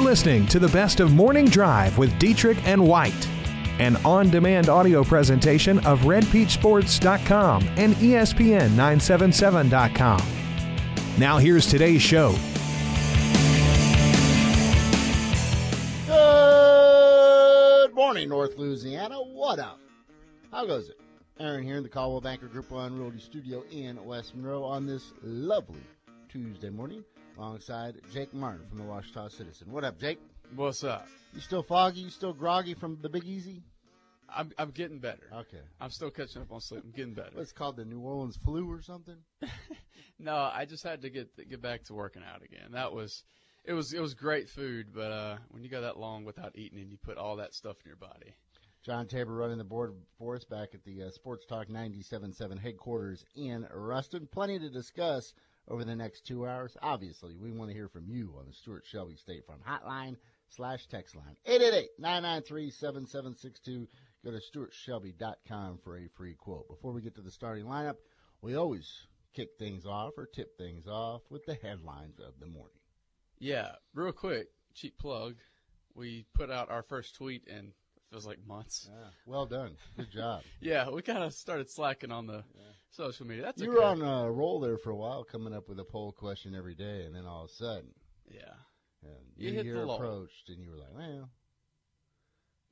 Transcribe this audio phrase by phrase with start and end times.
[0.00, 3.28] You're listening to the best of Morning Drive with Dietrich and White,
[3.78, 10.22] an on demand audio presentation of RedPeachSports.com and E ESPN977.com.
[11.18, 12.34] Now, here's today's show.
[16.06, 19.16] Good morning, North Louisiana.
[19.16, 19.78] What up?
[20.50, 20.98] How goes it?
[21.38, 25.12] Aaron here in the Coldwell Banker Group One Realty Studio in West Monroe on this
[25.22, 25.82] lovely
[26.30, 27.04] Tuesday morning,
[27.40, 29.72] alongside Jake Martin from the Ouachita Citizen.
[29.72, 30.20] What up, Jake?
[30.54, 31.08] What's up?
[31.34, 32.00] You still foggy?
[32.00, 33.62] You still groggy from the Big Easy?
[34.28, 35.22] I'm I'm getting better.
[35.32, 35.62] Okay.
[35.80, 36.82] I'm still catching up on sleep.
[36.84, 37.30] I'm getting better.
[37.32, 39.16] What's called the New Orleans flu or something?
[40.22, 42.72] No, I just had to get get back to working out again.
[42.72, 43.24] That was
[43.64, 46.78] it was it was great food, but uh, when you go that long without eating
[46.78, 48.34] and you put all that stuff in your body.
[48.82, 53.24] John Tabor running the board for us back at the uh, Sports Talk 97.7 headquarters
[53.34, 54.28] in Ruston.
[54.30, 55.32] Plenty to discuss
[55.70, 56.76] over the next two hours.
[56.82, 60.16] Obviously, we want to hear from you on the Stuart Shelby State Farm hotline
[60.48, 61.36] slash text line.
[62.00, 63.86] 888-993-7762.
[64.24, 66.68] Go to stuartshelby.com for a free quote.
[66.68, 67.96] Before we get to the starting lineup,
[68.42, 72.76] we always kick things off or tip things off with the headlines of the morning.
[73.38, 75.36] Yeah, real quick, cheap plug.
[75.94, 77.72] We put out our first tweet in
[78.10, 78.88] feels like months.
[78.90, 79.76] Yeah, well done.
[79.96, 80.42] Good job.
[80.60, 82.44] Yeah, we kind of started slacking on the
[82.90, 83.44] social media.
[83.44, 83.78] That's you okay.
[83.78, 86.74] were on a roll there for a while, coming up with a poll question every
[86.74, 87.90] day, and then all of a sudden,
[88.30, 88.52] yeah,
[89.02, 91.30] and You hit the approached, and you were like, well.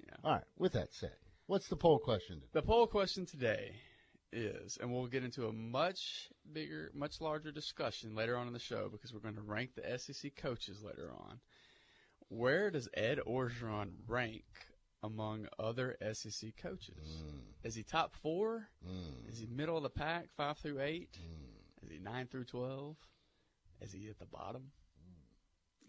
[0.06, 0.16] yeah.
[0.24, 2.36] All right, with that said, what's the poll question?
[2.36, 2.48] today?
[2.52, 3.72] The poll question today
[4.33, 8.58] is, and we'll get into a much bigger, much larger discussion later on in the
[8.58, 11.41] show because we're going to rank the SEC coaches later on.
[12.28, 14.44] Where does Ed Orgeron rank
[15.02, 17.22] among other SEC coaches?
[17.24, 17.39] Hmm.
[17.64, 18.69] Is he top four?
[18.89, 21.11] Mm, Is he middle of the pack, five through eight?
[21.20, 21.84] mm.
[21.84, 22.97] Is he nine through twelve?
[23.81, 24.70] Is he at the bottom?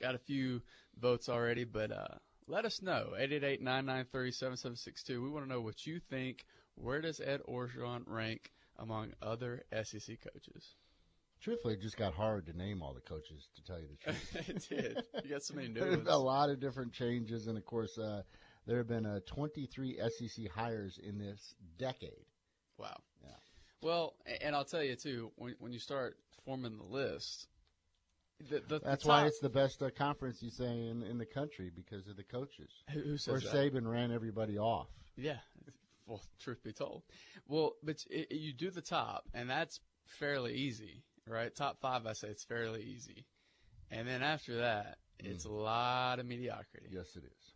[0.01, 0.61] Got a few
[0.99, 2.07] votes already, but uh,
[2.47, 3.09] let us know.
[4.13, 5.21] 888-993-7762.
[5.21, 6.45] We want to know what you think.
[6.75, 10.75] Where does Ed Orgeron rank among other SEC coaches?
[11.41, 14.49] Truthfully, it just got hard to name all the coaches, to tell you the truth.
[14.49, 15.03] it did.
[15.23, 16.07] You got so many new ones.
[16.07, 18.21] a lot of different changes, and of course, uh,
[18.69, 22.25] there have been uh, 23 SEC hires in this decade.
[22.77, 22.95] Wow.
[23.23, 23.31] Yeah.
[23.81, 27.47] Well, and I'll tell you too, when, when you start forming the list,
[28.47, 31.25] the, the, That's the why it's the best uh, conference you say in, in the
[31.25, 32.69] country because of the coaches.
[32.93, 33.55] who, who Or says that?
[33.55, 34.87] Saban ran everybody off.
[35.17, 35.37] Yeah.
[36.05, 37.01] Well, truth be told.
[37.47, 39.79] Well, but it, you do the top, and that's
[40.19, 41.53] fairly easy, right?
[41.53, 43.25] Top five, I say it's fairly easy.
[43.91, 46.87] And then after that, it's a lot of mediocrity.
[46.91, 47.48] Yes, it is.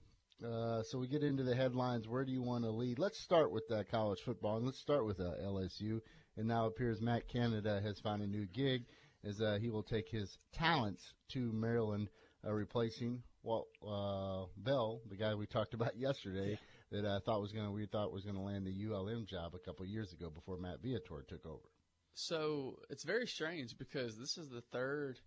[0.43, 2.07] Uh, so we get into the headlines.
[2.07, 2.99] Where do you want to lead?
[2.99, 6.01] Let's start with uh, college football, and let's start with uh, LSU.
[6.37, 8.85] And now it appears Matt Canada has found a new gig
[9.23, 12.09] as uh, he will take his talents to Maryland,
[12.45, 16.57] uh, replacing Walt uh, Bell, the guy we talked about yesterday,
[16.91, 19.53] that I thought was going to we thought was going to land the ULM job
[19.55, 21.69] a couple years ago before Matt Viator took over.
[22.15, 25.19] So it's very strange because this is the third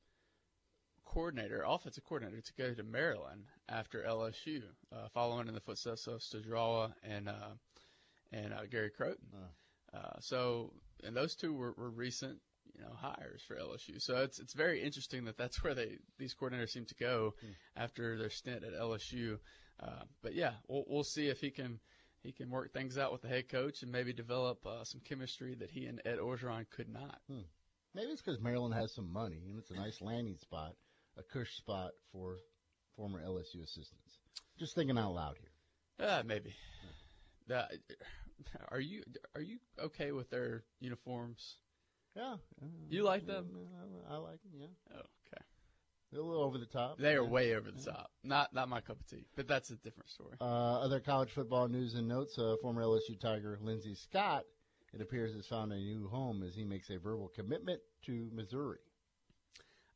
[1.06, 4.62] coordinator, offensive coordinator, to go to Maryland after LSU,
[4.92, 7.54] uh, following in the footsteps of Studrawa and uh,
[8.32, 9.32] and uh, Gary Crowton.
[9.94, 10.72] Uh, so,
[11.04, 12.38] and those two were, were recent,
[12.74, 14.00] you know, hires for LSU.
[14.00, 17.34] So it's it's very interesting that that's where they these coordinators seem to go
[17.76, 19.38] after their stint at LSU.
[19.80, 21.78] Uh, but yeah, we'll we'll see if he can
[22.22, 25.54] he can work things out with the head coach and maybe develop uh, some chemistry
[25.54, 27.20] that he and Ed Orgeron could not.
[27.94, 30.74] Maybe it's because Maryland has some money and it's a nice landing spot,
[31.16, 32.37] a cush spot for
[32.97, 34.19] former LSU assistants.
[34.59, 36.09] Just thinking out loud here.
[36.09, 36.54] Uh, maybe.
[37.53, 37.62] Uh,
[38.71, 39.03] are you
[39.34, 41.56] are you okay with their uniforms?
[42.16, 42.37] Yeah.
[42.88, 43.47] You like them?
[44.09, 44.66] I, I like them, yeah.
[44.94, 45.44] Oh, okay.
[46.10, 46.99] They're a little over the top.
[46.99, 47.28] They are yeah.
[47.28, 48.10] way over the top.
[48.25, 49.27] Not not my cup of tea.
[49.37, 50.37] But that's a different story.
[50.41, 52.38] Uh, other college football news and notes.
[52.38, 54.44] Uh, former LSU Tiger Lindsey Scott,
[54.94, 58.78] it appears, has found a new home as he makes a verbal commitment to Missouri.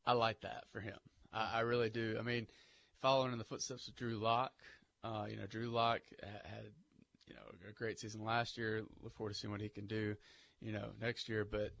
[0.05, 0.97] I like that for him.
[1.33, 2.17] I, I really do.
[2.19, 2.47] I mean,
[3.01, 4.51] following in the footsteps of Drew Lock,
[5.03, 6.71] uh, you know, Drew Lock had,
[7.27, 8.83] you know, a great season last year.
[9.01, 10.15] Look forward to seeing what he can do,
[10.59, 11.45] you know, next year.
[11.45, 11.71] But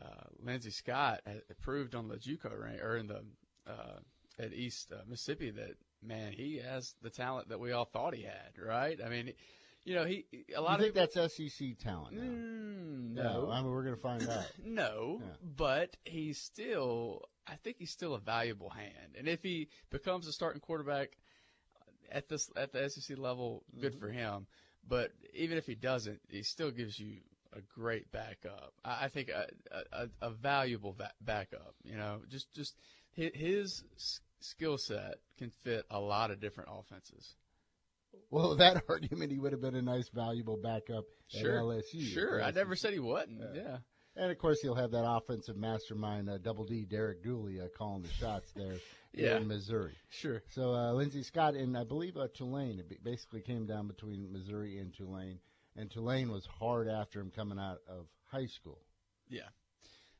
[0.00, 1.20] uh, Lindsey Scott
[1.62, 3.24] proved on the JUCO rank or in the
[3.66, 3.98] uh,
[4.38, 8.22] at East uh, Mississippi that man, he has the talent that we all thought he
[8.22, 8.52] had.
[8.64, 8.98] Right?
[9.04, 9.32] I mean,
[9.84, 10.26] you know, he
[10.56, 12.16] a lot I of think people, that's SEC talent.
[12.16, 14.44] Mm, Yeah, no, I mean, we're going to find out.
[14.64, 15.26] no, Yeah.
[15.56, 17.22] but he's still.
[17.46, 21.16] I think he's still a valuable hand, and if he becomes a starting quarterback
[22.10, 24.00] at this at the SEC level, good Mm-hmm.
[24.00, 24.46] for him.
[24.86, 27.16] But even if he doesn't, he still gives you
[27.54, 28.72] a great backup.
[28.84, 29.46] I, I think a,
[29.92, 31.74] a, a valuable va- backup.
[31.84, 32.74] You know, just just
[33.16, 37.34] hi- his s- skill set can fit a lot of different offenses.
[38.30, 42.06] Well, that argument, he would have been a nice, valuable backup Sure, at LSU.
[42.12, 42.42] sure.
[42.42, 43.40] I never said he wasn't.
[43.54, 43.78] Yeah,
[44.16, 48.02] And of course, he'll have that offensive mastermind, uh, Double D, Derek Dooley, uh, calling
[48.02, 48.76] the shots there
[49.12, 49.36] Yeah.
[49.38, 49.92] in Missouri.
[50.10, 50.42] sure.
[50.50, 52.78] So uh, Lindsey Scott and I believe uh, Tulane.
[52.78, 55.38] It basically came down between Missouri and Tulane,
[55.76, 58.80] and Tulane was hard after him coming out of high school.
[59.28, 59.48] Yeah.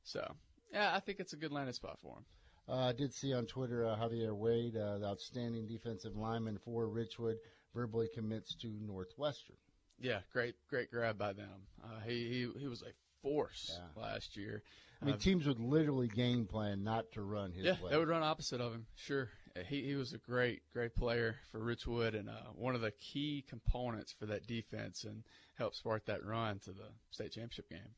[0.04, 0.24] So
[0.72, 2.24] yeah, I think it's a good landing spot for him.
[2.68, 6.86] Uh, I did see on Twitter uh, Javier Wade, uh, the outstanding defensive lineman for
[6.88, 7.34] Richwood,
[7.74, 9.56] verbally commits to Northwestern.
[10.00, 11.50] Yeah, great, great grab by them.
[11.82, 12.86] Uh, he, he he was a
[13.24, 14.02] force Yeah.
[14.02, 14.62] last year.
[15.02, 17.90] I mean, Uh, teams would literally game plan not to run his yeah, way.
[17.90, 18.86] they would run opposite of him.
[18.96, 22.80] Sure, Uh, he he was a great great player for Richwood and uh, one of
[22.80, 25.24] the key components for that defense and
[25.54, 27.94] helped spark that run to the state championship game.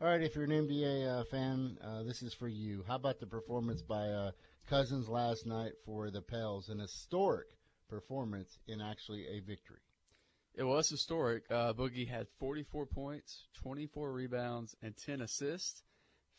[0.00, 2.82] All right, if you're an NBA uh, fan, uh, this is for you.
[2.86, 4.32] How about the performance by uh,
[4.66, 6.68] Cousins last night for the Pels?
[6.70, 7.48] An historic
[7.88, 9.80] performance in actually a victory.
[10.54, 11.44] It was historic.
[11.50, 15.82] Uh, Boogie had 44 points, 24 rebounds, and 10 assists.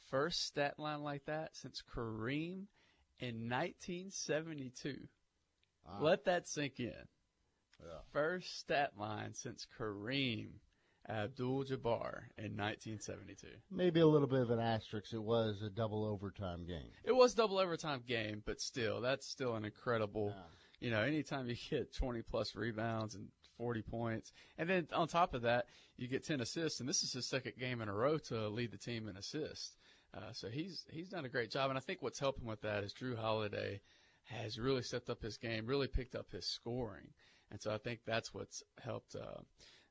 [0.09, 2.65] First stat line like that since Kareem
[3.19, 5.07] in 1972.
[5.85, 5.99] Wow.
[6.01, 6.93] Let that sink in.
[7.79, 7.99] Yeah.
[8.11, 10.49] First stat line since Kareem
[11.09, 13.47] Abdul-Jabbar in 1972.
[13.71, 15.13] Maybe a little bit of an asterisk.
[15.13, 16.91] It was a double overtime game.
[17.03, 20.33] It was double overtime game, but still, that's still an incredible.
[20.35, 20.43] Yeah.
[20.79, 23.27] You know, anytime you get 20 plus rebounds and
[23.61, 27.13] 40 points, and then on top of that, you get 10 assists, and this is
[27.13, 29.77] his second game in a row to lead the team in assists.
[30.15, 32.83] Uh, so he's he's done a great job, and I think what's helping with that
[32.83, 33.79] is Jrue Holiday
[34.23, 37.07] has really stepped up his game, really picked up his scoring,
[37.51, 39.41] and so I think that's what's helped uh,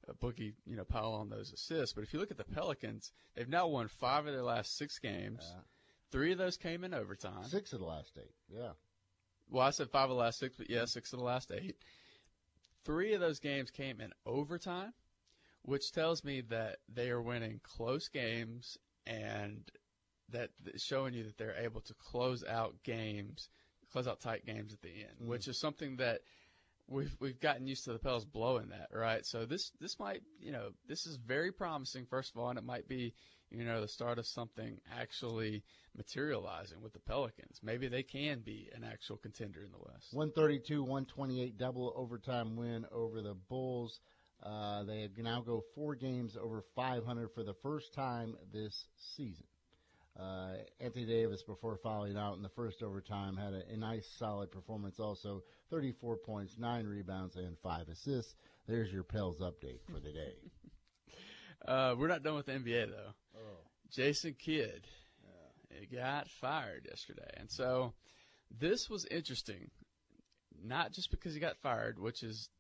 [0.09, 1.95] uh, Boogie you know pile on those assists.
[1.95, 4.99] But if you look at the Pelicans, they've now won five of their last six
[4.99, 5.41] games.
[5.43, 5.61] Yeah.
[6.11, 7.45] Three of those came in overtime.
[7.45, 8.35] Six of the last eight.
[8.49, 8.73] Yeah.
[9.49, 11.77] Well, I said five of the last six, but yeah, six of the last eight.
[12.85, 14.95] Three of those games came in overtime,
[15.63, 19.71] which tells me that they are winning close games and
[20.29, 23.49] that showing you that they're able to close out games,
[23.91, 25.27] close out tight games at the end, Mm.
[25.27, 26.23] which is something that
[26.91, 29.25] we've we've gotten used to the Pels blowing that, right?
[29.25, 32.65] So this this might, you know, this is very promising first of all, and it
[32.65, 33.15] might be,
[33.51, 35.63] you know, the start of something actually
[35.97, 37.61] materializing with the Pelicans.
[37.63, 40.09] Maybe they can be an actual contender in the West.
[40.13, 44.01] 132 128 double overtime win over the Bulls.
[44.43, 48.87] Uh, they now go four games over 500 for the first time this
[49.17, 49.45] season.
[50.21, 54.51] Uh, Anthony Davis, before fouling out in the first overtime, had a, a nice, solid
[54.51, 55.01] performance.
[55.01, 58.35] Also, 34 points, nine rebounds, and five assists.
[58.69, 60.35] There's your Pels update for the day.
[61.69, 63.13] Uh, we're not done with the NBA though.
[63.37, 63.59] Oh.
[63.91, 64.87] Jason Kidd
[65.81, 67.93] he got fired yesterday, and so
[68.59, 69.71] this was interesting.
[70.63, 72.51] Not just because he got fired, which is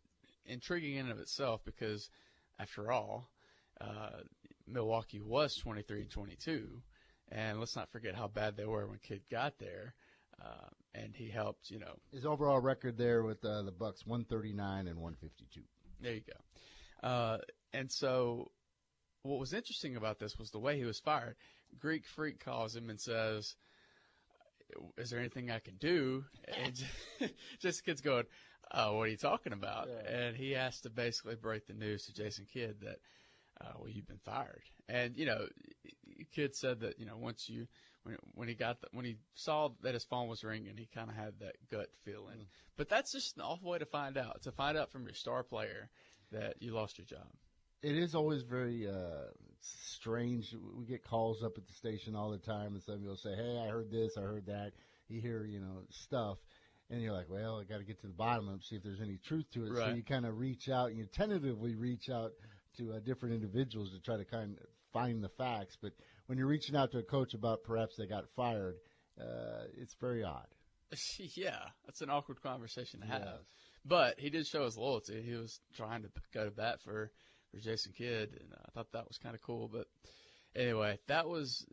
[0.46, 2.08] intriguing in and of itself, because
[2.58, 3.28] after all,
[3.80, 4.20] uh,
[4.66, 6.82] Milwaukee was 23 and 22,
[7.30, 9.94] and let's not forget how bad they were when Kidd got there,
[10.42, 14.88] uh, and he helped, you know, His overall record there with uh, the Bucks, 139
[14.88, 15.60] and 152.
[16.00, 17.08] There you go.
[17.08, 17.38] Uh,
[17.72, 18.50] and so,
[19.22, 21.36] what was interesting about this was the way he was fired.
[21.78, 23.54] Greek Freak calls him and says,
[24.98, 26.24] "Is there anything I can do?"
[26.64, 26.82] And
[27.60, 28.24] just Kidd's going,
[28.70, 30.10] uh, "What are you talking about?" Yeah.
[30.10, 32.98] And he has to basically break the news to Jason Kidd that,
[33.60, 35.46] uh, "Well, you've been fired." And you know,
[36.32, 37.66] Kidd said that you know once you
[38.04, 41.10] when when he got the, when he saw that his phone was ringing, he kind
[41.10, 42.46] of had that gut feeling.
[42.76, 44.42] But that's just an awful way to find out.
[44.42, 45.90] To find out from your star player
[46.32, 47.26] that you lost your job.
[47.82, 50.54] it is always very uh, strange.
[50.76, 53.58] We get calls up at the station all the time, and some people say, "Hey,
[53.58, 54.72] I heard this, I heard that."
[55.08, 56.38] You hear, you know, stuff,
[56.88, 58.82] and you're like, "Well, I got to get to the bottom of it, see if
[58.82, 62.08] there's any truth to it." So you kind of reach out, and you tentatively reach
[62.10, 62.32] out
[62.76, 65.76] to uh, different individuals to try to kind of find the facts.
[65.80, 65.92] But
[66.26, 68.76] when you're reaching out to a coach about perhaps they got fired,
[69.20, 70.46] uh, it's very odd.
[71.36, 73.22] yeah, that's an awkward conversation to have.
[73.22, 73.38] Yes.
[73.84, 75.22] But he did show his loyalty.
[75.22, 77.10] He was trying to go to bat for,
[77.50, 79.68] for Jason Kidd, and I thought that was kind of cool.
[79.72, 79.86] But
[80.54, 81.64] anyway, that was,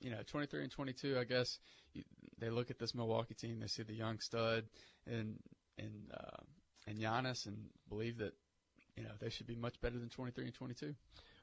[0.00, 1.18] you know, 23 and 22.
[1.18, 1.58] I guess
[1.92, 2.04] you,
[2.38, 4.64] they look at this Milwaukee team, they see the young stud
[5.06, 5.38] and
[5.78, 6.42] and uh,
[6.86, 7.56] and Giannis, and
[7.88, 8.34] believe that
[8.96, 10.94] you know they should be much better than 23 and 22.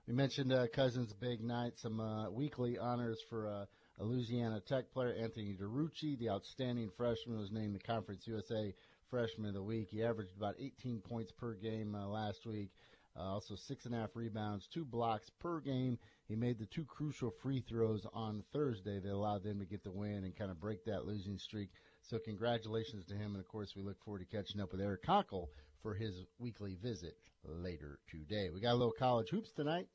[0.05, 3.65] We mentioned uh, Cousins' big night, some uh, weekly honors for uh,
[3.99, 8.75] a Louisiana Tech player, Anthony Duruji, the outstanding freshman, was named the Conference USA
[9.09, 9.87] Freshman of the Week.
[9.89, 12.71] He averaged about 18 points per game uh, last week,
[13.17, 15.97] uh, also six and a half rebounds, two blocks per game.
[16.27, 19.91] He made the two crucial free throws on Thursday that allowed them to get the
[19.91, 21.69] win and kind of break that losing streak.
[22.09, 25.03] So congratulations to him, and of course we look forward to catching up with Eric
[25.03, 25.47] Konkol
[25.81, 28.49] for his weekly visit later today.
[28.49, 29.87] We got a little college hoops tonight.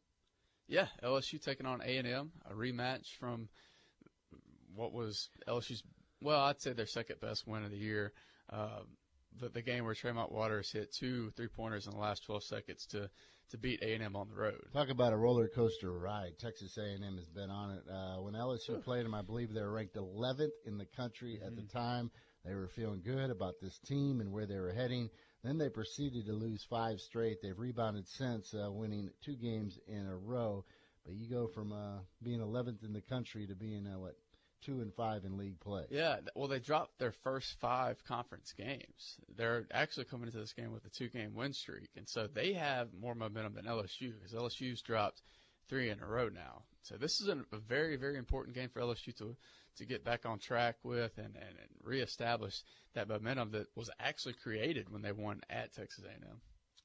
[0.69, 3.49] Yeah, LSU taking on A and M, a rematch from
[4.75, 5.83] what was LSU's.
[6.23, 8.12] Well, I'd say their second best win of the year.
[8.50, 8.81] Uh,
[9.38, 12.87] the, the game where Tremont Waters hit two three pointers in the last 12 seconds
[12.87, 13.11] to
[13.50, 14.61] to beat A and M on the road.
[14.73, 16.38] Talk about a roller coaster ride.
[16.38, 17.83] Texas A and M has been on it.
[17.90, 21.47] Uh, when LSU played them, I believe they were ranked 11th in the country mm-hmm.
[21.47, 21.78] at the mm-hmm.
[21.78, 22.11] time.
[22.45, 25.11] They were feeling good about this team and where they were heading.
[25.43, 27.38] Then they proceeded to lose five straight.
[27.43, 30.64] They've rebounded since, uh, winning two games in a row.
[31.05, 34.17] But you go from uh, being 11th in the country to being uh, what
[34.65, 35.85] two and five in league play.
[35.91, 39.17] Yeah, well, they dropped their first five conference games.
[39.37, 42.88] They're actually coming into this game with a two-game win streak, and so they have
[42.99, 45.23] more momentum than LSU because LSU's dropped
[45.69, 46.62] three in a row now.
[46.83, 49.37] So this is a, a very, very important game for LSU to
[49.77, 52.62] to get back on track with and, and, and reestablish
[52.95, 56.41] that momentum that was actually created when they won at Texas A&M.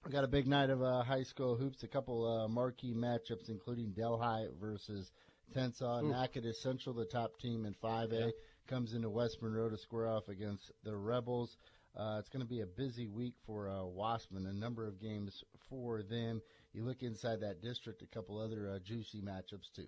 [0.05, 1.81] We got a big night of uh, high school hoops.
[1.83, 5.11] A couple uh, marquee matchups, including Delhi versus
[5.55, 6.03] Tensas.
[6.03, 8.27] Natchitoches Central, the top team in 5A, yeah.
[8.67, 11.57] comes into West Monroe to square off against the Rebels.
[11.95, 14.49] Uh, it's going to be a busy week for uh, Wossman.
[14.49, 16.41] A number of games for them.
[16.73, 19.87] You look inside that district, a couple other uh, juicy matchups too.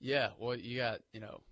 [0.00, 1.42] Yeah, well, you got you know,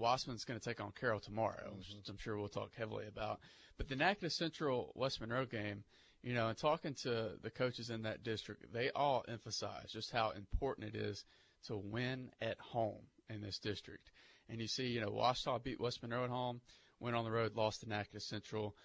[0.00, 1.78] Wossman's going to take on Carroll tomorrow, mm-hmm.
[1.78, 3.40] which I'm sure we'll talk heavily about.
[3.76, 5.84] But the Natchitoches Central West Monroe game,
[6.22, 10.30] you know, and talking to the coaches in that district, they all emphasize just how
[10.30, 11.24] important it is
[11.66, 14.10] to win at home in this district.
[14.48, 16.60] And you see, you know, Ouachita beat West Monroe at home,
[17.00, 18.76] went on the road, lost to Natchitoches Central.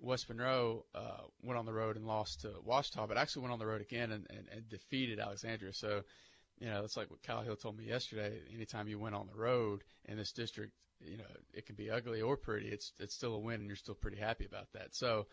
[0.00, 3.58] West Monroe uh, went on the road and lost to Ouachita, but actually went on
[3.58, 5.72] the road again and, and, and defeated Alexandria.
[5.72, 6.02] So,
[6.58, 8.40] you know, that's like what Cal Hill told me yesterday.
[8.52, 12.20] Anytime you win on the road in this district, you know, it can be ugly
[12.20, 12.68] or pretty.
[12.68, 14.94] It's it's still a win, and you're still pretty happy about that.
[14.94, 15.26] So,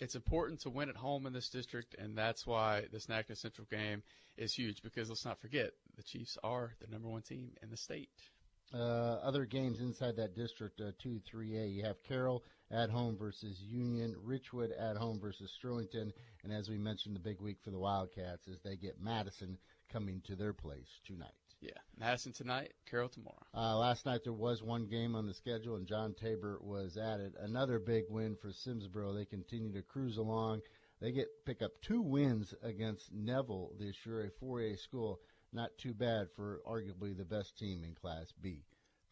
[0.00, 3.66] it's important to win at home in this district, and that's why this Natchitoches Central
[3.70, 4.02] game
[4.36, 4.82] is huge.
[4.82, 8.08] Because let's not forget, the Chiefs are the number one team in the state.
[8.72, 11.66] Uh, other games inside that district, uh, two, three A.
[11.66, 16.12] You have Carroll at home versus Union, Richwood at home versus Sterlington,
[16.44, 19.58] and as we mentioned, the big week for the Wildcats is they get Madison
[19.92, 21.49] coming to their place tonight.
[21.60, 23.46] Yeah, Madison tonight, Carroll tomorrow.
[23.54, 27.20] Uh, last night there was one game on the schedule, and John Tabor was at
[27.20, 27.34] it.
[27.38, 29.14] Another big win for Simsboro.
[29.14, 30.62] They continue to cruise along.
[31.00, 35.20] They get pick up two wins against Neville this year, a 4A school.
[35.52, 38.64] Not too bad for arguably the best team in Class B.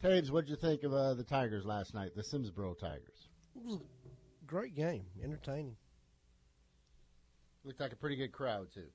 [0.02, 3.28] Taves, what did you think of uh, the Tigers last night, the Simsboro Tigers?
[3.56, 5.76] It was a great game, entertaining.
[7.64, 8.88] Looked like a pretty good crowd too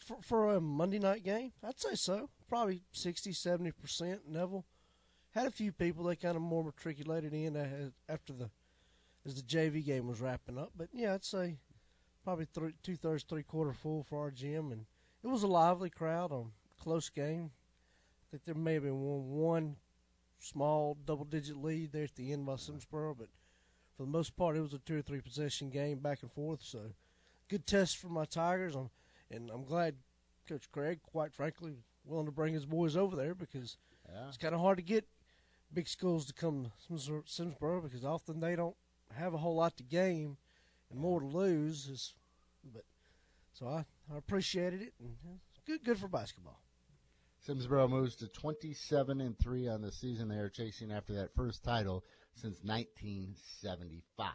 [0.00, 2.30] for, for a Monday night game, I'd say so.
[2.48, 4.64] Probably 60, 70% Neville.
[5.34, 8.50] Had a few people they kind of more matriculated in after the
[9.26, 10.72] as the JV game was wrapping up.
[10.76, 11.58] But yeah, I'd say
[12.24, 14.86] probably three, two thirds, three quarter full for our gym, and
[15.22, 17.50] it was a lively crowd on close game.
[17.52, 19.76] I think there may have been one, one
[20.38, 23.28] small double digit lead there at the end by Simsboro, but
[23.96, 26.62] for the most part, it was a two or three possession game back and forth.
[26.62, 26.92] So
[27.48, 28.74] good test for my Tigers.
[28.74, 28.90] I'm
[29.30, 29.96] and I'm glad
[30.48, 33.76] Coach Craig, quite frankly, willing to bring his boys over there because
[34.10, 34.28] yeah.
[34.28, 35.04] it's kind of hard to get
[35.72, 38.76] big schools to come to Simsboro because often they don't
[39.14, 40.36] have a whole lot to gain
[40.90, 41.88] and more to lose.
[41.88, 42.14] Is,
[42.72, 42.84] but
[43.52, 45.16] so I, I appreciated it and
[45.50, 46.60] it's good good for basketball.
[47.46, 50.28] Simsboro moves to 27 and three on the season.
[50.28, 52.04] They are chasing after that first title
[52.34, 54.32] since 1975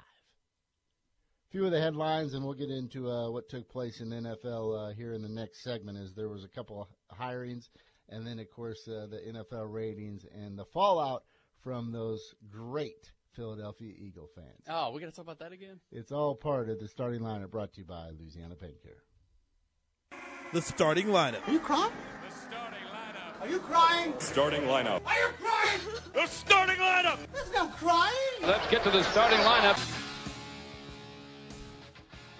[1.53, 4.93] few of the headlines, and we'll get into uh, what took place in NFL uh,
[4.95, 5.99] here in the next segment.
[5.99, 7.69] Is there was a couple of hirings,
[8.09, 11.25] and then of course uh, the NFL ratings and the fallout
[11.63, 14.63] from those great Philadelphia Eagle fans.
[14.67, 15.79] Oh, we got to talk about that again.
[15.91, 20.19] It's all part of the starting lineup brought to you by Louisiana Pain Care.
[20.53, 21.47] The starting lineup.
[21.47, 21.93] Are you crying?
[22.27, 23.41] The starting lineup.
[23.41, 24.13] Are you crying?
[24.17, 25.01] Starting lineup.
[25.05, 25.81] Are you crying?
[26.15, 27.19] The starting lineup.
[27.31, 28.13] There's no crying.
[28.41, 29.77] Let's get to the starting lineup.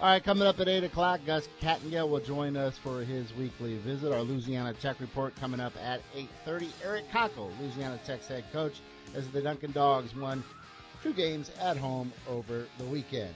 [0.04, 3.78] All right, coming up at 8 o'clock, Gus Kattengell will join us for his weekly
[3.78, 4.12] visit.
[4.12, 6.68] Our Louisiana Tech report coming up at 8.30.
[6.84, 8.80] Eric Konkol, Louisiana Tech's head coach,
[9.14, 10.44] as the Dunkin' Dogs won
[11.02, 13.32] two games at home over the weekend.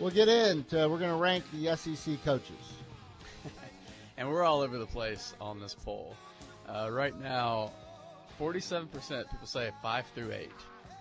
[0.00, 2.72] We'll get into, we're going to rank the SEC coaches.
[4.16, 6.16] and we're all over the place on this poll.
[6.68, 7.70] Uh, right now,
[8.40, 10.50] 47% people say 5 through 8.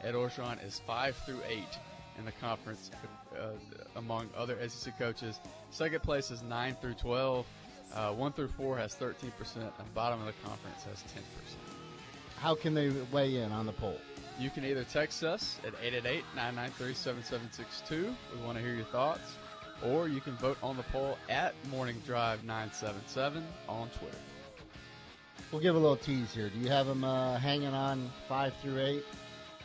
[0.04, 1.66] Ed Orgeron is 5 through 8
[2.20, 2.92] in the conference
[3.36, 3.48] uh,
[3.96, 5.40] among other SEC coaches.
[5.72, 7.46] Second place is 9 through 12.
[7.94, 9.12] Uh, 1 through 4 has 13%,
[9.56, 11.06] and bottom of the conference has 10%.
[12.40, 13.98] How can they weigh in on the poll?
[14.40, 15.74] You can either text us at
[16.38, 17.92] 888-993-7762.
[17.92, 18.14] We
[18.46, 19.36] want to hear your thoughts.
[19.84, 24.18] Or you can vote on the poll at Morning Drive 977 on Twitter.
[25.52, 26.50] We'll give a little tease here.
[26.50, 29.04] Do you have him uh, hanging on five through eight,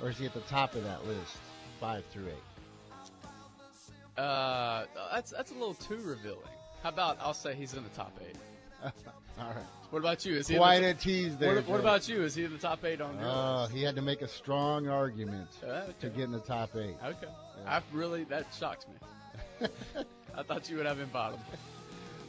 [0.00, 1.37] or is he at the top of that list,
[1.81, 4.21] five through eight?
[4.21, 6.38] Uh, that's that's a little too revealing.
[6.83, 8.37] How about I'll say he's in the top eight.
[9.40, 9.57] All right.
[9.90, 10.37] What about you?
[10.37, 10.57] Is he?
[10.57, 11.54] Quite in a tease there.
[11.57, 12.23] what, what about you?
[12.23, 15.49] Is he in the top eight on Oh, he had to make a strong argument
[15.66, 16.95] Uh, to get in the top eight.
[17.04, 17.26] Okay.
[17.66, 19.69] I really that shocks me.
[20.37, 21.40] I thought you would have him bottom.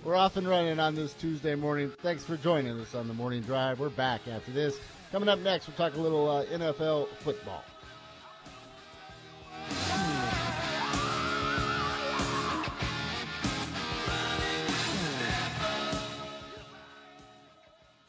[0.03, 1.91] We're off and running on this Tuesday morning.
[2.01, 3.79] Thanks for joining us on the morning drive.
[3.79, 4.77] We're back after this.
[5.11, 7.63] Coming up next, we'll talk a little uh, NFL football.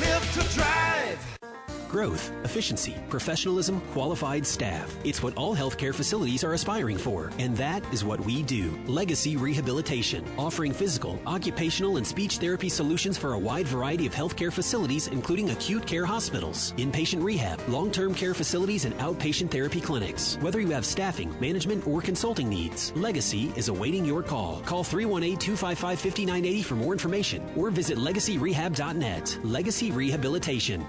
[0.00, 1.39] Live to drive.
[1.90, 4.96] Growth, efficiency, professionalism, qualified staff.
[5.02, 8.78] It's what all healthcare facilities are aspiring for, and that is what we do.
[8.86, 14.52] Legacy Rehabilitation, offering physical, occupational, and speech therapy solutions for a wide variety of healthcare
[14.52, 20.36] facilities, including acute care hospitals, inpatient rehab, long term care facilities, and outpatient therapy clinics.
[20.40, 24.60] Whether you have staffing, management, or consulting needs, Legacy is awaiting your call.
[24.64, 29.40] Call 318 255 5980 for more information or visit legacyrehab.net.
[29.42, 30.86] Legacy Rehabilitation.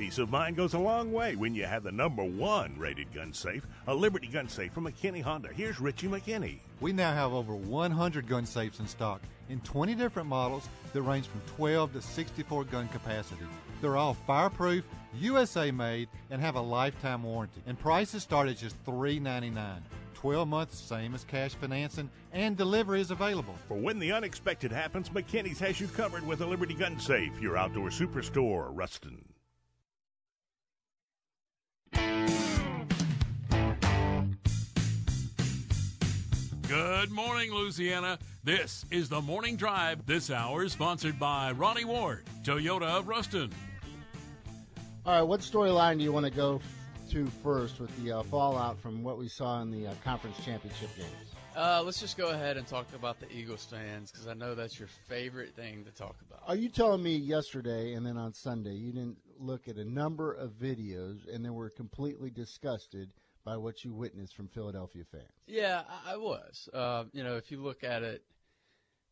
[0.00, 3.34] Peace of mind goes a long way when you have the number one rated gun
[3.34, 5.50] safe, a Liberty gun safe from McKinney Honda.
[5.52, 6.60] Here's Richie McKinney.
[6.80, 11.26] We now have over 100 gun safes in stock in 20 different models that range
[11.26, 13.42] from 12 to 64 gun capacity.
[13.82, 14.86] They're all fireproof,
[15.18, 17.60] USA made, and have a lifetime warranty.
[17.66, 19.80] And prices start at just $3.99.
[20.14, 23.54] 12 months, same as cash financing, and delivery is available.
[23.68, 27.58] For when the unexpected happens, McKinney's has you covered with a Liberty gun safe, your
[27.58, 29.29] outdoor superstore, Ruston.
[36.70, 38.16] Good morning, Louisiana.
[38.44, 40.06] This is the Morning Drive.
[40.06, 43.50] This hour is sponsored by Ronnie Ward, Toyota of Ruston.
[45.04, 46.60] All right, what storyline do you want to go
[47.10, 50.90] to first with the uh, fallout from what we saw in the uh, conference championship
[50.96, 51.34] games?
[51.56, 54.78] Uh, let's just go ahead and talk about the Eagles fans because I know that's
[54.78, 56.44] your favorite thing to talk about.
[56.46, 60.32] Are you telling me yesterday and then on Sunday you didn't look at a number
[60.32, 63.10] of videos and then were completely disgusted
[63.44, 65.24] by what you witnessed from Philadelphia fans?
[65.46, 66.68] Yeah, I, was.
[66.72, 68.22] Uh, you know, if you look at it,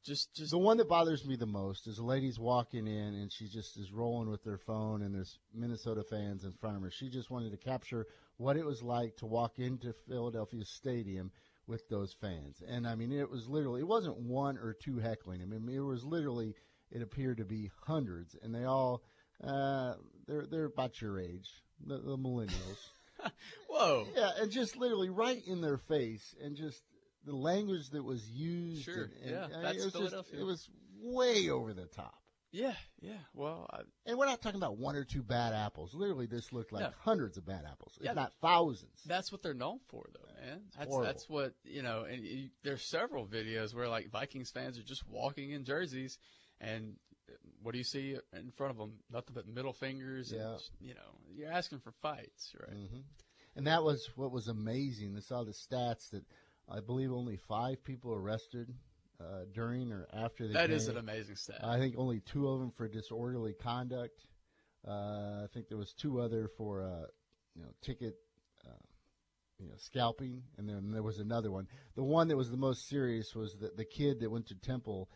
[0.05, 3.33] just just The one that bothers me the most is a lady's walking in and
[3.33, 6.91] she just is rolling with her phone and there's Minnesota fans in front of her.
[6.91, 11.33] She just wanted to capture what it was like to walk into Philadelphia Stadium
[11.67, 12.63] with those fans.
[12.67, 15.43] And I mean, it was literally, it wasn't one or two heckling.
[15.43, 16.55] I mean, it was literally,
[16.91, 19.03] it appeared to be hundreds and they all,
[19.45, 19.95] uh,
[20.27, 21.49] they're, they're about your age,
[21.85, 22.79] the, the millennials.
[23.69, 24.07] whoa.
[24.17, 26.83] Yeah, and just literally right in their face, and just
[27.25, 28.85] the language that was used.
[28.85, 30.33] Sure, and, and, yeah, I mean, that's it was Philadelphia.
[30.33, 30.69] Just, it was
[31.01, 32.15] way over the top.
[32.51, 32.73] Yeah,
[33.03, 33.13] yeah.
[33.35, 35.95] Well, I, And we're not talking about one or two bad apples.
[35.95, 36.91] Literally, this looked like No.
[37.01, 38.11] hundreds of bad apples, Yeah.
[38.11, 39.03] if not thousands.
[39.05, 40.63] that's what they're known for, though, man.
[40.77, 41.07] That's horrible.
[41.13, 42.05] that's what you know.
[42.05, 46.17] And you, there's several videos where like Vikings fans are just walking in jerseys,
[46.59, 46.97] and
[47.63, 48.93] what do you see in front of them?
[49.13, 50.33] Nothing but middle fingers.
[50.35, 50.53] Yeah.
[50.53, 52.77] And, you know, you're asking for fights, right?
[52.77, 53.01] hmm
[53.57, 55.15] And that was what was amazing.
[55.17, 56.25] I saw the stats that
[56.69, 58.73] I believe only five people arrested
[59.21, 60.77] uh, during or after the That game.
[60.77, 61.61] is an amazing stat.
[61.65, 64.21] I think only two of them for disorderly conduct.
[64.87, 67.07] Uh, I think there was two other for uh,
[67.57, 68.15] you know ticket,
[68.65, 68.71] uh,
[69.59, 71.67] you know scalping, and then there was another one.
[71.97, 75.11] The one that was the most serious was the the kid that went to Temple.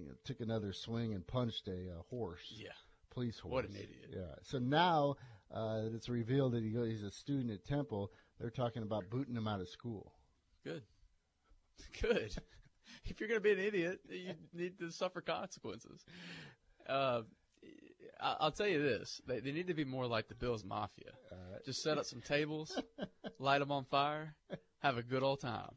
[0.00, 2.52] Uh, you know, took another swing and punched a uh, horse.
[2.56, 2.68] yeah.
[3.10, 3.52] police horse.
[3.52, 4.10] What an idiot.
[4.12, 4.34] Yeah.
[4.42, 5.16] So now
[5.52, 9.34] uh, that it's revealed that he he's a student at Temple, they're talking about booting
[9.34, 10.12] him out of school.
[10.64, 10.82] Good.
[12.02, 12.36] Good.
[13.04, 16.04] if you're going to be an idiot, you need to suffer consequences.
[16.88, 17.22] Uh,
[18.20, 21.12] I'll tell you this: they, they need to be more like the Bills Mafia.
[21.64, 22.80] Just set up some tables,
[23.38, 24.34] light them on fire,
[24.80, 25.70] have a good old time.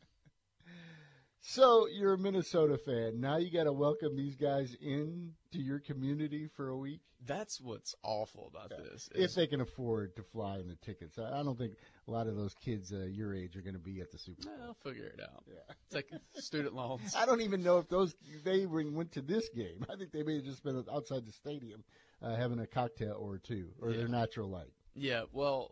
[1.46, 3.20] So you're a Minnesota fan.
[3.20, 7.02] Now you got to welcome these guys in to your community for a week.
[7.26, 9.10] That's what's awful about this.
[9.14, 11.74] If they can afford to fly in the tickets, I don't think
[12.08, 14.44] a lot of those kids uh, your age are going to be at the Super
[14.44, 14.54] Bowl.
[14.66, 15.44] I'll figure it out.
[15.46, 15.74] Yeah.
[15.86, 17.14] It's like student loans.
[17.14, 19.86] I don't even know if those they went went to this game.
[19.92, 21.84] I think they may have just been outside the stadium
[22.22, 24.72] uh, having a cocktail or two or their natural light.
[24.96, 25.72] Yeah, well,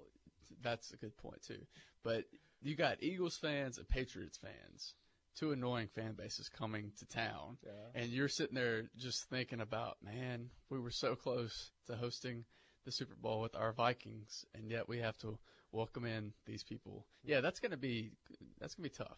[0.62, 1.66] that's a good point too.
[2.04, 2.26] But
[2.62, 4.96] you got Eagles fans and Patriots fans,
[5.38, 7.58] two annoying fan bases coming to town,
[7.96, 12.46] and you're sitting there just thinking about, man, we were so close to hosting
[12.86, 15.38] the Super Bowl with our Vikings, and yet we have to
[15.72, 17.06] welcome in these people.
[17.24, 18.12] Yeah, that's gonna be
[18.60, 19.17] that's gonna be tough.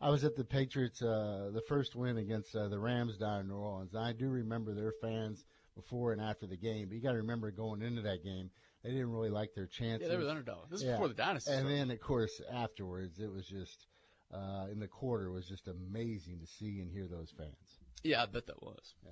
[0.00, 3.48] I was at the Patriots, uh, the first win against uh, the Rams down in
[3.48, 3.94] New Orleans.
[3.94, 5.44] I do remember their fans
[5.74, 6.88] before and after the game.
[6.88, 8.50] But you got to remember going into that game,
[8.82, 10.02] they didn't really like their chances.
[10.02, 10.68] Yeah, they were the underdog.
[10.68, 11.78] This is before the dynasty And started.
[11.78, 13.86] then, of course, afterwards, it was just
[14.32, 17.78] uh, in the quarter was just amazing to see and hear those fans.
[18.02, 18.94] Yeah, I bet that was.
[19.04, 19.10] Yeah.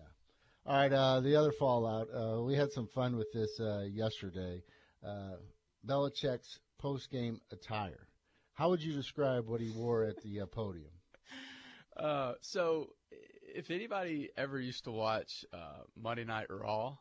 [0.65, 2.09] All right, uh, the other fallout.
[2.15, 4.63] Uh, we had some fun with this uh, yesterday.
[5.05, 5.37] Uh,
[5.87, 8.07] Belichick's post-game attire.
[8.55, 10.93] How would you describe what he wore at the uh, podium?
[11.97, 12.91] Uh, so
[13.55, 16.97] if anybody ever used to watch uh, Monday Night Raw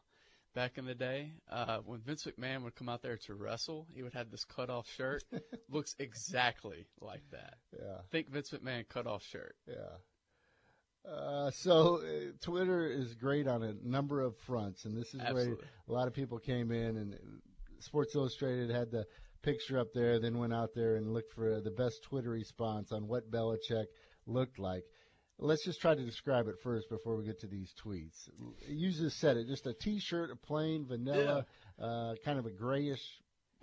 [0.53, 4.03] back in the day, uh, when Vince McMahon would come out there to wrestle, he
[4.03, 5.23] would have this cutoff shirt.
[5.69, 7.55] Looks exactly like that.
[7.73, 7.97] Yeah.
[8.11, 9.55] Think Vince McMahon cutoff shirt.
[9.67, 11.09] Yeah.
[11.09, 15.55] Uh, so uh, Twitter is great on a number of fronts, and this is Absolutely.
[15.55, 15.57] where
[15.89, 17.15] a lot of people came in, and
[17.79, 19.05] Sports Illustrated had the
[19.41, 23.07] picture up there, then went out there and looked for the best Twitter response on
[23.07, 23.85] what Belichick
[24.27, 24.83] looked like.
[25.41, 28.29] Let's just try to describe it first before we get to these tweets.
[28.67, 31.45] You just said it, just a T-shirt, a plain vanilla,
[31.81, 33.01] uh, kind of a grayish.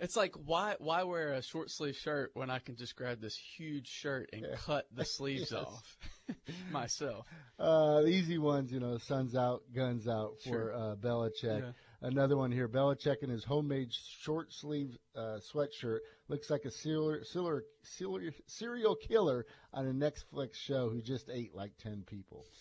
[0.01, 3.35] It's like why why wear a short sleeve shirt when I can just grab this
[3.57, 5.53] huge shirt and cut the sleeves Yes.
[5.53, 5.97] off
[6.71, 7.25] myself.
[7.57, 10.73] Uh, the easy ones, you know, suns out, guns out for Sure.
[10.73, 11.61] uh, Belichick.
[11.61, 11.71] Yeah.
[12.01, 17.19] Another one here, Belichick in his homemade short sleeve uh, sweatshirt looks like a serial,
[17.23, 22.45] serial, serial, serial killer on a Netflix show who just ate like 10 people.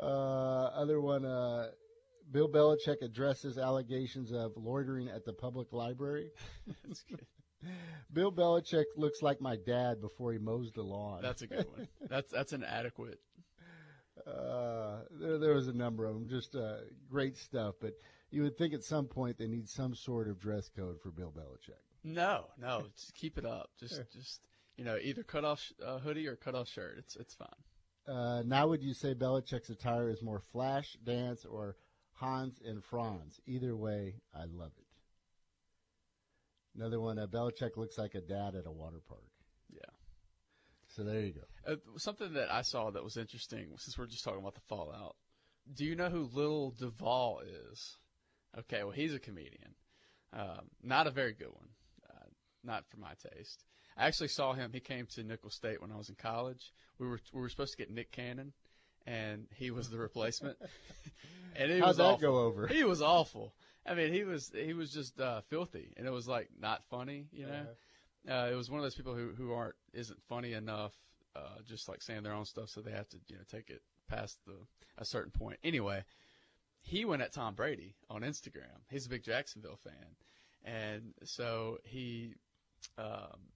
[0.00, 1.70] Uh, other one, uh,
[2.30, 6.30] Bill Belichick addresses allegations of loitering at the public library.
[6.84, 7.26] That's good.
[8.12, 11.20] Bill Belichick looks like my dad before he mows the lawn.
[11.22, 11.88] That's a good one.
[12.08, 13.18] That's that's an adequate.
[14.26, 16.78] Uh, there, there was a number of them, just uh,
[17.10, 17.74] great stuff.
[17.80, 17.94] But
[18.30, 21.32] you would think at some point they need some sort of dress code for Bill
[21.36, 21.82] Belichick.
[22.04, 23.70] No, no, just keep it up.
[23.78, 24.40] Just just
[24.76, 26.96] you know either cut off sh- uh, hoodie or cut off shirt.
[26.98, 27.48] It's it's fine.
[28.06, 31.76] Uh, now, would you say Belichick's attire is more flash, dance, or
[32.14, 33.38] Hans and Franz?
[33.46, 34.86] Either way, I love it.
[36.74, 39.28] Another one, uh, Belichick looks like a dad at a water park.
[40.98, 41.72] So there you go.
[41.74, 45.14] Uh, something that I saw that was interesting, since we're just talking about the fallout.
[45.72, 47.96] Do you know who Lil Duval is?
[48.58, 49.76] Okay, well, he's a comedian.
[50.32, 51.68] Um, not a very good one.
[52.10, 52.24] Uh,
[52.64, 53.62] not for my taste.
[53.96, 54.72] I actually saw him.
[54.72, 56.72] He came to Nicholls State when I was in college.
[56.98, 58.52] We were we were supposed to get Nick Cannon,
[59.06, 60.56] and he was the replacement.
[61.56, 62.18] and it How'd was that awful.
[62.18, 62.66] go over?
[62.66, 63.54] He was awful.
[63.86, 67.28] I mean, he was he was just uh, filthy, and it was like not funny.
[67.30, 67.66] You know,
[68.28, 70.94] uh, it was one of those people who who aren't isn't funny enough,
[71.34, 73.82] uh, just like saying their own stuff, so they have to you know take it
[74.08, 74.54] past the
[74.98, 75.58] a certain point.
[75.64, 76.02] Anyway,
[76.80, 78.82] he went at Tom Brady on Instagram.
[78.90, 80.16] He's a big Jacksonville fan,
[80.64, 82.34] and so he.
[82.96, 83.50] Um,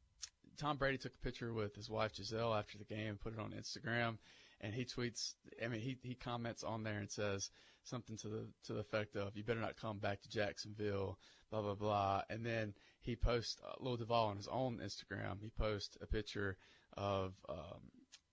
[0.58, 3.52] Tom Brady took a picture with his wife Gisele after the game, put it on
[3.52, 4.18] Instagram,
[4.61, 5.35] and he tweets.
[5.62, 7.50] I mean, he he comments on there and says
[7.85, 11.18] something to the to the effect of "You better not come back to Jacksonville,"
[11.50, 12.22] blah blah blah.
[12.30, 15.41] And then he posts uh, Lil Duval on his own Instagram.
[15.41, 16.57] He posts a picture
[16.97, 17.81] of um,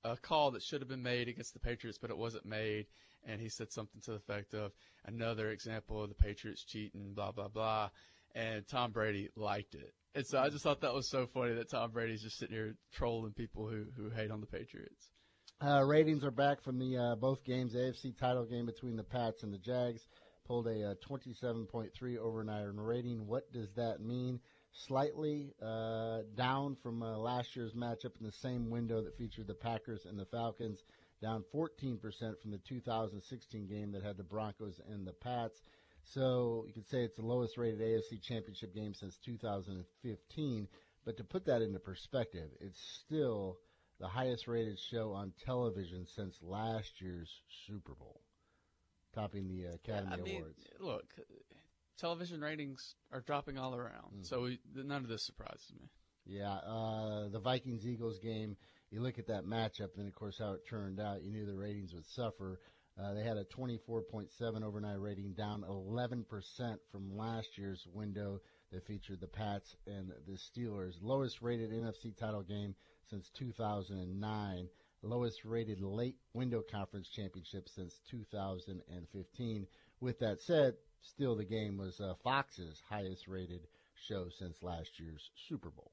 [0.03, 2.85] a call that should have been made against the Patriots, but it wasn't made.
[3.25, 4.71] And he said something to the effect of
[5.05, 7.89] another example of the Patriots cheating, blah blah blah.
[8.35, 9.93] And Tom Brady liked it.
[10.15, 12.75] And so I just thought that was so funny that Tom Brady's just sitting here
[12.93, 15.11] trolling people who, who hate on the Patriots.
[15.61, 17.75] Uh, ratings are back from the uh, both games.
[17.75, 20.07] AFC title game between the Pats and the Jags
[20.49, 23.27] pulled a uh, 27.3 overnight rating.
[23.27, 24.39] What does that mean?
[24.71, 29.53] Slightly uh, down from uh, last year's matchup in the same window that featured the
[29.53, 30.79] Packers and the Falcons.
[31.21, 31.99] Down 14%
[32.41, 35.59] from the 2016 game that had the Broncos and the Pats.
[36.13, 40.67] So you could say it's the lowest rated AFC championship game since 2015.
[41.05, 43.57] But to put that into perspective, it's still
[43.99, 47.29] the highest rated show on television since last year's
[47.67, 48.21] Super Bowl,
[49.13, 50.67] topping the uh, Academy I mean, Awards.
[50.79, 51.05] look,
[51.99, 54.23] television ratings are dropping all around, Mm-hmm.
[54.23, 55.87] so we, none of this surprises me.
[56.25, 58.55] Yeah, uh, the Vikings Eagles game.
[58.91, 61.23] You look at that matchup, and of course how it turned out.
[61.23, 62.59] You knew the ratings would suffer.
[62.99, 66.25] Uh, they had a 24.7 overnight rating, down 11%
[66.91, 70.95] from last year's window that featured the Pats and the Steelers.
[71.01, 72.75] Lowest rated NFC title game
[73.09, 74.67] since 2009.
[75.01, 79.67] Lowest rated late window conference championship since 2015.
[80.01, 83.67] With that said, still the game was uh, Fox's highest rated
[84.07, 85.91] show since last year's Super Bowl.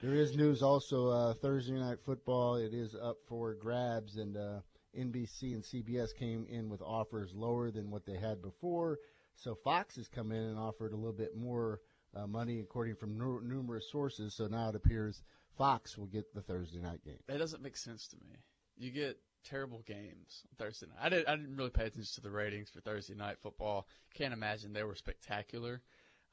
[0.00, 2.56] There is news also uh, Thursday night football.
[2.56, 4.60] It is up for grabs, and uh,
[4.98, 8.98] NBC and CBS came in with offers lower than what they had before.
[9.36, 11.80] So Fox has come in and offered a little bit more
[12.14, 14.34] uh, money, according from nu- numerous sources.
[14.34, 15.22] So now it appears
[15.56, 17.18] Fox will get the Thursday night game.
[17.28, 18.38] That doesn't make sense to me.
[18.76, 20.98] You get terrible games Thursday night.
[21.00, 23.86] I, did, I didn't really pay attention to the ratings for Thursday night football.
[24.14, 25.82] Can't imagine they were spectacular.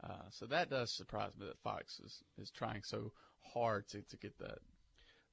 [0.03, 3.11] Uh, so that does surprise me that Fox is, is trying so
[3.53, 4.59] hard to, to get that.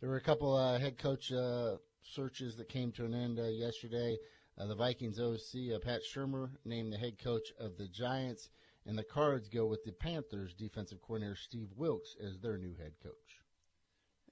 [0.01, 3.45] There were a couple uh, head coach uh, searches that came to an end uh,
[3.45, 4.19] yesterday.
[4.59, 8.49] Uh, the Vikings OC, uh, Pat Shurmur, named the head coach of the Giants,
[8.87, 12.93] and the Cards go with the Panthers defensive coordinator Steve Wilks as their new head
[13.03, 13.41] coach.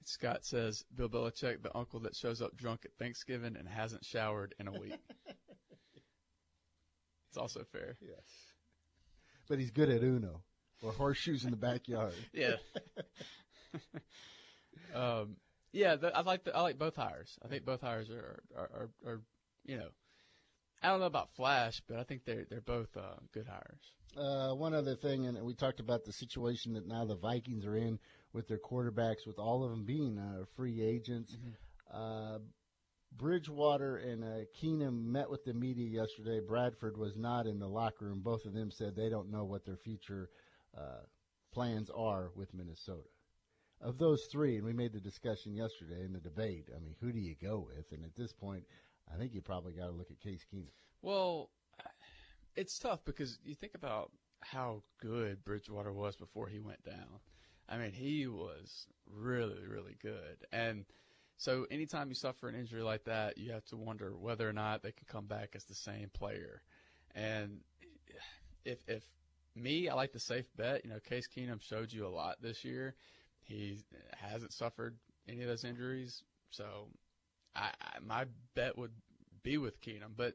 [0.05, 4.53] Scott says Bill Belichick, the uncle that shows up drunk at Thanksgiving and hasn't showered
[4.59, 4.99] in a week.
[7.29, 7.97] it's also fair.
[8.01, 8.23] Yes.
[9.49, 10.43] But he's good at Uno
[10.81, 12.13] or horseshoes in the backyard.
[12.33, 12.55] Yeah.
[14.95, 15.35] um,
[15.71, 17.37] yeah, the, I like the, I like both hires.
[17.43, 19.21] I think both hires are are, are, are
[19.65, 19.89] you know,
[20.81, 23.81] I don't know about Flash, but I think they're they're both uh, good hires.
[24.15, 27.75] Uh, one other thing, and we talked about the situation that now the Vikings are
[27.75, 27.99] in
[28.35, 31.37] with their quarterbacks, with all of them being uh, free agents.
[31.91, 32.39] Uh,
[33.17, 36.45] Bridgewater and uh, Keenum met with the media yesterday.
[36.45, 38.19] Bradford was not in the locker room.
[38.21, 40.29] Both of them said they don't know what their future
[40.77, 41.03] uh,
[41.53, 43.07] plans are with Minnesota.
[43.79, 46.67] Of those three, and we made the discussion yesterday in the debate.
[46.75, 47.85] I mean, who do you go with?
[47.93, 48.63] And at this point,
[49.13, 50.73] I think you probably got to look at Case Keenum.
[51.01, 51.51] Well,
[52.57, 57.19] it's tough because you think about how good Bridgewater was before he went down.
[57.67, 60.45] I mean, he was really, really good.
[60.51, 60.85] And
[61.37, 64.83] so anytime you suffer an injury like that, you have to wonder whether or not
[64.83, 66.61] they can come back as the same player.
[67.13, 67.59] And
[68.63, 69.03] if if
[69.55, 70.83] me, I like the safe bet.
[70.83, 72.95] You know, Case Keenum showed you a lot this year.
[73.43, 73.79] He
[74.17, 74.97] hasn't suffered
[75.27, 76.87] any of those injuries, so
[77.55, 78.25] I, I my
[78.55, 78.91] bet would
[79.43, 80.13] be with Keenum.
[80.15, 80.33] But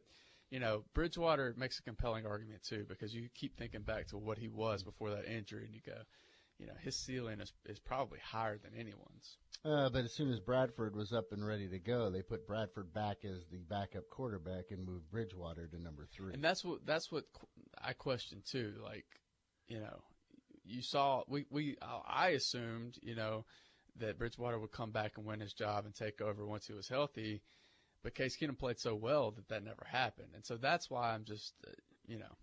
[0.50, 4.38] you know, Bridgewater makes a compelling argument too because you keep thinking back to what
[4.38, 5.98] he was before that injury, and you go,
[6.60, 9.38] you know, his ceiling is is probably higher than anyone's.
[9.64, 12.92] Uh, but as soon as Bradford was up and ready to go, they put Bradford
[12.92, 16.32] back as the backup quarterback and moved Bridgewater to number three.
[16.32, 17.24] And that's what that's what
[17.82, 18.74] I question too.
[18.82, 19.06] Like,
[19.68, 20.02] you know,
[20.64, 23.44] you saw we we I assumed you know
[23.96, 26.88] that Bridgewater would come back and win his job and take over once he was
[26.88, 27.42] healthy,
[28.02, 31.24] but Case Keenum played so well that that never happened, and so that's why I'm
[31.24, 31.70] just uh,
[32.06, 32.36] you know,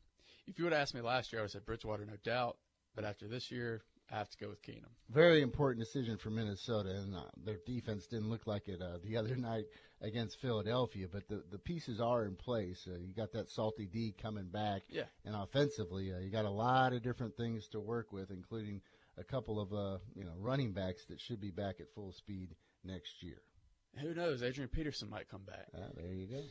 [0.47, 2.57] if you would have asked me last year, I would have said Bridgewater, no doubt,
[2.95, 4.87] but after this year, I have to go with Keenum.
[5.09, 9.17] Very important decision for Minnesota, and uh, their defense didn't look like it uh, the
[9.17, 9.65] other night
[10.01, 11.07] against Philadelphia.
[11.11, 12.87] But the the pieces are in place.
[12.87, 15.03] Uh, you got that salty D coming back, Yeah.
[15.25, 18.81] and offensively, uh, you got a lot of different things to work with, including
[19.17, 22.55] a couple of uh, you know running backs that should be back at full speed
[22.85, 23.41] next year.
[24.01, 24.41] Who knows?
[24.43, 25.67] Adrian Peterson might come back.
[25.75, 26.43] Uh, there you go.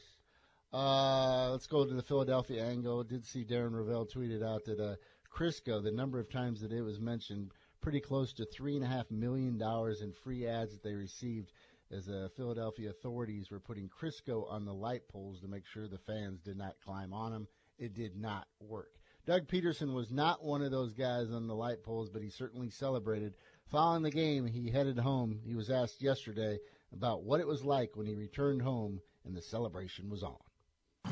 [0.72, 3.04] Uh, let's go to the Philadelphia angle.
[3.04, 4.96] Did see Darren Rovell tweeted out that uh,
[5.36, 7.50] Crisco, the number of times that it was mentioned,
[7.82, 11.52] pretty close to three and a half million dollars in free ads that they received
[11.92, 15.98] as uh, Philadelphia authorities were putting Crisco on the light poles to make sure the
[15.98, 17.46] fans did not climb on them.
[17.78, 18.92] It did not work.
[19.26, 22.70] Doug Pederson was not one of those guys on the light poles, but he certainly
[22.70, 23.34] celebrated.
[23.66, 25.38] Following the game, he headed home.
[25.44, 26.58] He was asked yesterday
[26.94, 30.38] about what it was like when he returned home and the celebration was on.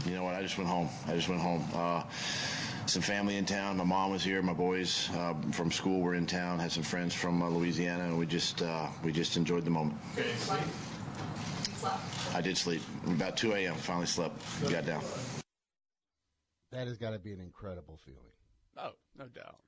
[0.07, 0.35] You know what?
[0.35, 0.89] I just went home.
[1.07, 1.69] I just went home.
[1.75, 2.05] Uh,
[2.87, 3.77] some family in town.
[3.77, 4.43] My mom was here.
[4.43, 6.59] My boys uh, from school were in town.
[6.59, 9.99] Had some friends from uh, Louisiana, and we just uh, we just enjoyed the moment.
[12.35, 12.83] I did sleep.
[13.07, 13.75] About 2 a.m.
[13.75, 14.37] Finally slept.
[14.71, 15.03] Got down.
[16.73, 18.21] That has got to be an incredible feeling.
[18.77, 19.59] Oh, no doubt.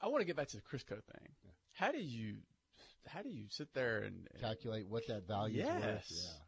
[0.00, 1.28] I want to get back to the Crisco thing.
[1.72, 2.36] How do you,
[3.06, 5.76] how do you sit there and, and calculate what that value yes.
[5.76, 6.06] is worth?
[6.10, 6.45] Yeah.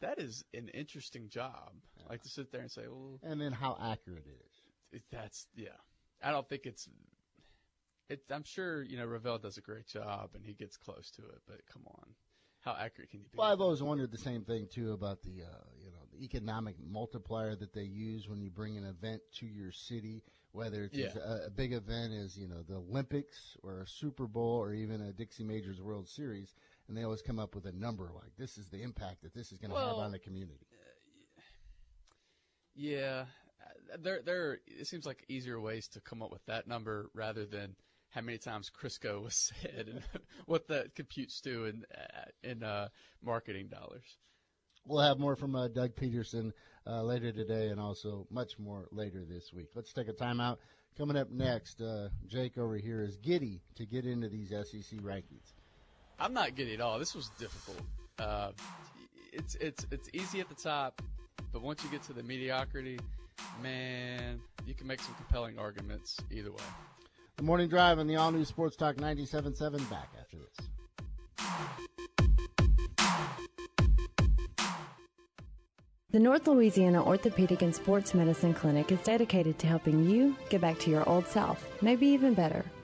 [0.00, 1.72] That is an interesting job.
[1.98, 2.04] Yeah.
[2.10, 4.52] Like to sit there and say, well, and then how accurate it is.
[4.92, 5.68] It, that's yeah.
[6.22, 6.88] I don't think it's.
[8.08, 11.22] It, I'm sure you know Rovell does a great job and he gets close to
[11.22, 12.14] it, but come on,
[12.60, 13.38] how accurate can you be?
[13.38, 16.76] Well, I've always wondered the same thing too about the uh, you know the economic
[16.88, 21.10] multiplier that they use when you bring an event to your city, whether it's Yeah.
[21.20, 25.00] a, a big event as you know the Olympics or a Super Bowl or even
[25.00, 26.54] a Dixie Majors World Series,
[26.88, 29.52] and they always come up with a number like this is the impact that this
[29.52, 30.66] is going to have on the community.
[32.74, 33.24] Yeah,
[33.92, 37.46] uh, there there it seems like easier ways to come up with that number rather
[37.46, 37.74] than
[38.10, 40.02] how many times Crisco was said and
[40.46, 42.88] what that computes to in uh, in uh,
[43.24, 44.04] marketing dollars.
[44.84, 46.52] We'll have more from uh, Doug Pederson
[46.86, 49.70] uh, later today, and also much more later this week.
[49.74, 50.58] Let's take a timeout.
[50.96, 55.52] Coming up next, uh, Jake over here is giddy to get into these SEC rankings.
[56.18, 56.98] I'm not giddy at all.
[56.98, 57.80] This was difficult.
[58.18, 58.52] Uh,
[59.32, 61.02] it's it's it's easy at the top,
[61.52, 62.98] but once you get to the mediocrity,
[63.62, 66.64] man, you can make some compelling arguments either way.
[67.36, 70.56] The morning drive on the all new Sports Talk 97.7 back after this.
[76.12, 80.78] The North Louisiana Orthopedic and Sports Medicine Clinic is dedicated to helping you get back
[80.78, 82.64] to your old self, maybe even better.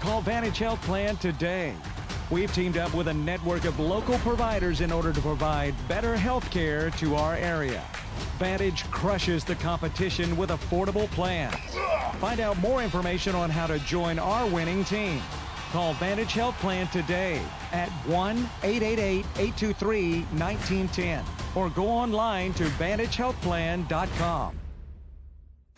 [0.00, 1.74] Call Vantage Health Plan today.
[2.30, 6.48] We've teamed up with a network of local providers in order to provide better health
[6.50, 7.82] care to our area.
[8.38, 11.56] Vantage crushes the competition with affordable plans.
[12.20, 15.20] Find out more information on how to join our winning team.
[15.72, 21.24] Call Vantage Health Plan today at 1 888 823 1910
[21.56, 24.58] or go online to VantageHealthPlan.com.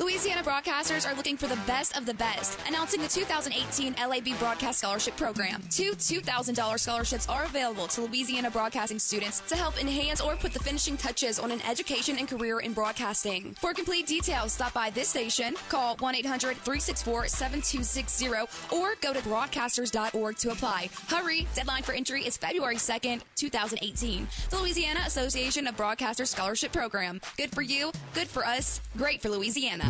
[0.01, 2.59] Louisiana broadcasters are looking for the best of the best.
[2.67, 5.63] Announcing the 2018 LAB Broadcast Scholarship Program.
[5.71, 10.59] Two $2,000 scholarships are available to Louisiana broadcasting students to help enhance or put the
[10.61, 13.55] finishing touches on an education and career in broadcasting.
[13.61, 19.21] For complete details, stop by this station, call 1 800 364 7260, or go to
[19.21, 20.89] broadcasters.org to apply.
[21.09, 21.47] Hurry!
[21.55, 24.27] Deadline for entry is February 2nd, 2018.
[24.49, 27.21] The Louisiana Association of Broadcasters Scholarship Program.
[27.37, 29.90] Good for you, good for us, great for Louisiana.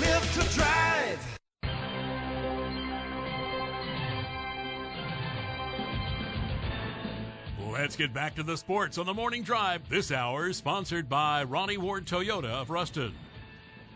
[0.00, 1.38] Live to drive.
[7.70, 9.86] Let's get back to the sports on the morning drive.
[9.90, 13.12] This hour is sponsored by Ronnie Ward Toyota of Ruston.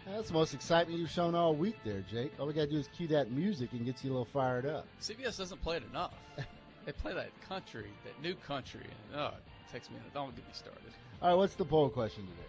[0.06, 2.32] That's the most excitement you've shown all week there, Jake.
[2.38, 4.66] All we got to do is cue that music and get you a little fired
[4.66, 4.86] up.
[5.00, 6.12] CBS doesn't play it enough.
[6.84, 9.96] they play that country, that new country, and oh, it takes me.
[9.96, 10.82] A don't get me started.
[11.22, 12.48] All right, what's the poll question today?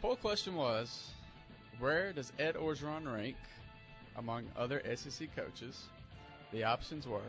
[0.00, 1.10] Poll question was,
[1.78, 3.36] where does Ed Orgeron rank
[4.16, 5.84] among other SEC coaches?
[6.52, 7.20] The options were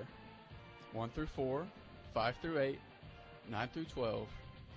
[0.94, 1.66] one through four,
[2.14, 2.80] five through eight,
[3.50, 4.28] nine through twelve,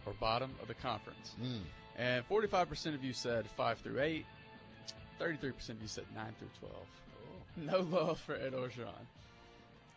[0.07, 1.35] or bottom of the conference.
[1.43, 1.61] Mm.
[1.97, 4.27] And forty-five percent of you said five through eight.
[5.19, 6.87] Thirty-three percent of you said nine through twelve.
[7.57, 8.93] No love for Ed Orgeron.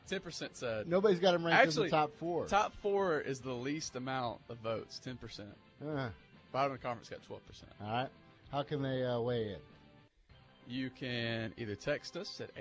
[0.07, 2.47] Ten percent said Nobody's got him ranked Actually, in the top four.
[2.47, 5.55] Top four is the least amount of votes, ten percent.
[5.81, 6.09] Uh,
[6.51, 7.71] Bottom of the conference got twelve percent.
[7.81, 8.09] all right.
[8.51, 9.59] How can they uh, weigh in?
[10.67, 12.53] You can either text us at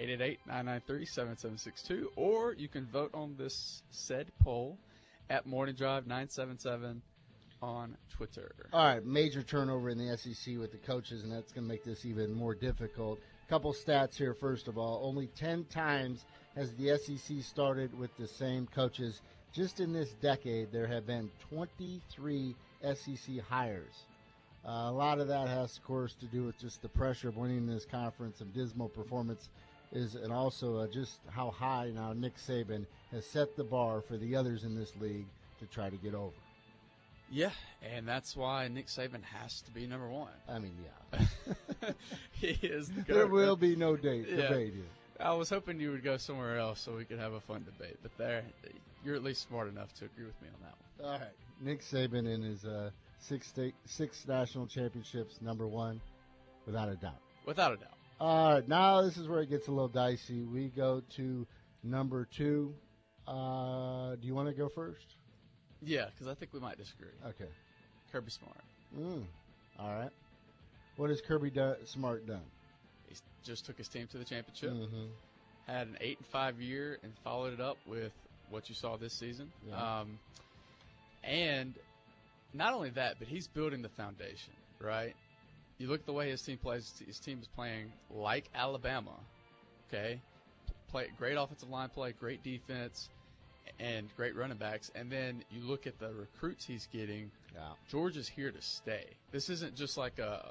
[0.49, 4.79] 888-993-7762 or you can vote on this said poll
[5.29, 7.03] at Morning Drive 977
[7.61, 8.53] on Twitter.
[8.73, 11.85] All right, major turnover in the SEC with the coaches, and that's going to make
[11.85, 13.19] this even more difficult.
[13.49, 15.01] Couple stats here, first of all.
[15.05, 16.25] Only 10 times
[16.55, 19.21] has the SEC started with the same coaches.
[19.53, 22.55] Just in this decade, there have been 23
[22.95, 24.05] SEC hires.
[24.67, 27.37] Uh, a lot of that has, of course, to do with just the pressure of
[27.37, 29.49] winning this conference and dismal performance
[29.93, 34.17] is, and also uh, just how high now Nick Saban has set the bar for
[34.17, 35.27] the others in this league
[35.61, 36.35] to try to get over.
[37.31, 37.51] Yeah,
[37.83, 40.33] and that's why Nick Saban has to be number one.
[40.49, 41.93] I mean, yeah.
[42.33, 44.49] he is the There will be no date, Yeah.
[44.49, 44.85] debate here.
[45.21, 47.99] I was hoping you would go somewhere else so we could have a fun debate,
[48.03, 48.43] but there,
[49.05, 51.13] you're at least smart enough to agree with me on that one.
[51.15, 51.35] All right.
[51.61, 52.91] Nick Saban and his uh,
[53.21, 56.01] six state, six national championships, number one,
[56.67, 57.21] without a doubt.
[57.47, 57.89] Without a doubt.
[58.21, 60.43] All right, now this is where it gets a little dicey.
[60.43, 61.47] We go to
[61.83, 62.75] number two.
[63.27, 65.05] Uh, do you want to go first?
[65.83, 67.09] Yeah, because I think we might disagree.
[67.27, 67.49] Okay.
[68.13, 68.57] Kirby Smart.
[68.99, 69.25] Mm.
[69.79, 70.11] All right.
[70.97, 72.43] What has Kirby do- Smart done?
[73.09, 73.15] He
[73.45, 74.71] just took his team to the championship.
[74.73, 75.09] Mhm.
[75.67, 78.13] Had an eight and five year, and followed it up with
[78.51, 79.51] what you saw this season.
[79.67, 80.01] Yeah.
[80.01, 80.19] Um,
[81.23, 81.75] and
[82.53, 84.55] not only that, but he's building the foundation.
[84.81, 85.15] Right.
[85.79, 87.03] You look at the way his team plays.
[87.07, 89.13] His team is playing like Alabama.
[89.89, 90.21] Okay.
[90.89, 93.09] Play great offensive line play, great defense,
[93.79, 94.91] and great running backs.
[94.95, 97.31] And then you look at the recruits he's getting.
[97.55, 97.61] Yeah.
[97.91, 99.07] Georgia's here to stay.
[99.33, 100.45] This isn't just like a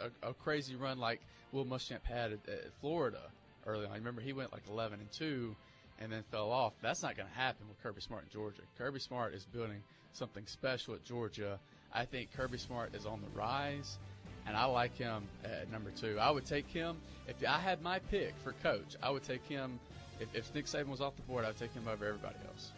[0.00, 1.20] a, a crazy run like
[1.52, 3.20] Will Muschamp had at, at Florida
[3.66, 3.92] early on.
[3.92, 5.54] Remember, he went like 11 and two,
[6.00, 6.72] and then fell off.
[6.82, 8.62] That's not going to happen with Kirby Smart in Georgia.
[8.76, 9.82] Kirby Smart is building
[10.18, 11.58] something special at Georgia.
[11.94, 13.98] I think Kirby Smart is on the rise,
[14.46, 16.18] and I like him at number two.
[16.20, 16.96] I would take him
[17.26, 18.96] if I had my pick for coach.
[19.02, 19.78] I would take him.
[20.20, 22.72] If, if Nick Saban was off the board, I'd take him over everybody else.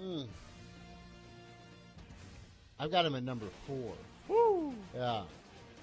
[0.00, 0.26] Mm.
[2.78, 3.94] I've got him at number four.
[4.28, 4.74] Woo!
[4.94, 5.22] Yeah.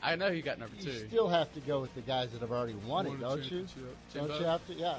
[0.04, 1.08] I know you got number You two.
[1.08, 3.66] still have to go with the guys that have already won it, don't you?
[4.14, 4.74] Don't you have to?
[4.74, 4.98] Yeah.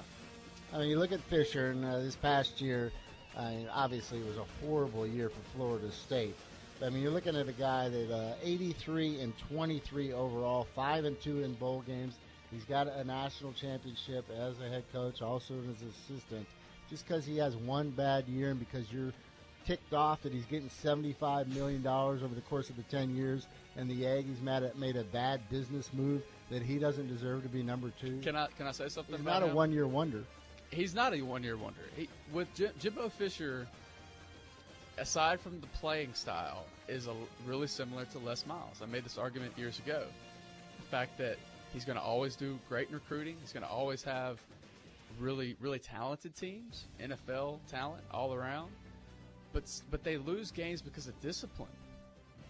[0.73, 2.91] I mean, you look at Fisher, and uh, this past year,
[3.37, 6.35] Obviously it was a horrible year for Florida State.
[6.79, 11.05] But, I mean, you're looking at a guy that uh, 83 and 23 overall, five
[11.05, 12.15] and two in bowl games.
[12.51, 16.47] He's got a national championship as a head coach, also as an assistant.
[16.91, 19.13] Just because he has one bad year, and because you're
[19.65, 23.89] ticked off that he's getting $75 million over the course of the 10 years, and
[23.89, 27.63] the Aggies made a, made a bad business move that he doesn't deserve to be
[27.63, 28.19] number two.
[28.21, 29.15] Can I can I say something?
[29.15, 30.25] He's about not a one year wonder.
[30.73, 31.81] He's not a one year wonder.
[31.97, 33.67] He, with Jim, Jimbo Fisher,
[34.99, 37.15] aside from the playing style, is a,
[37.47, 38.81] really similar to Les Miles.
[38.83, 40.05] I made this argument years ago.
[40.79, 41.37] The fact that
[41.73, 43.37] he's going to always do great in recruiting.
[43.41, 44.41] He's going to always have
[45.21, 48.71] really really talented teams, NFL talent all around.
[49.53, 51.69] But but they lose games because of discipline.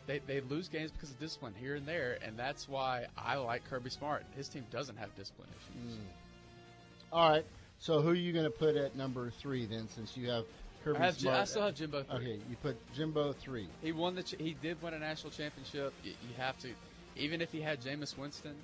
[0.07, 3.68] They, they lose games because of discipline here and there, and that's why I like
[3.68, 4.25] Kirby Smart.
[4.37, 5.95] His team doesn't have discipline issues.
[5.95, 7.12] Mm.
[7.12, 7.47] All right.
[7.83, 10.45] So who are you going to put at number three then, since you have
[10.85, 11.37] Kirby I have Smart?
[11.37, 12.16] I still have Jimbo three.
[12.16, 13.66] Okay, you put Jimbo three.
[13.83, 14.22] He won the.
[14.22, 15.93] Ch- he did win a national championship.
[16.05, 16.68] You, you have to,
[17.16, 18.55] even if he had Jameis Winston,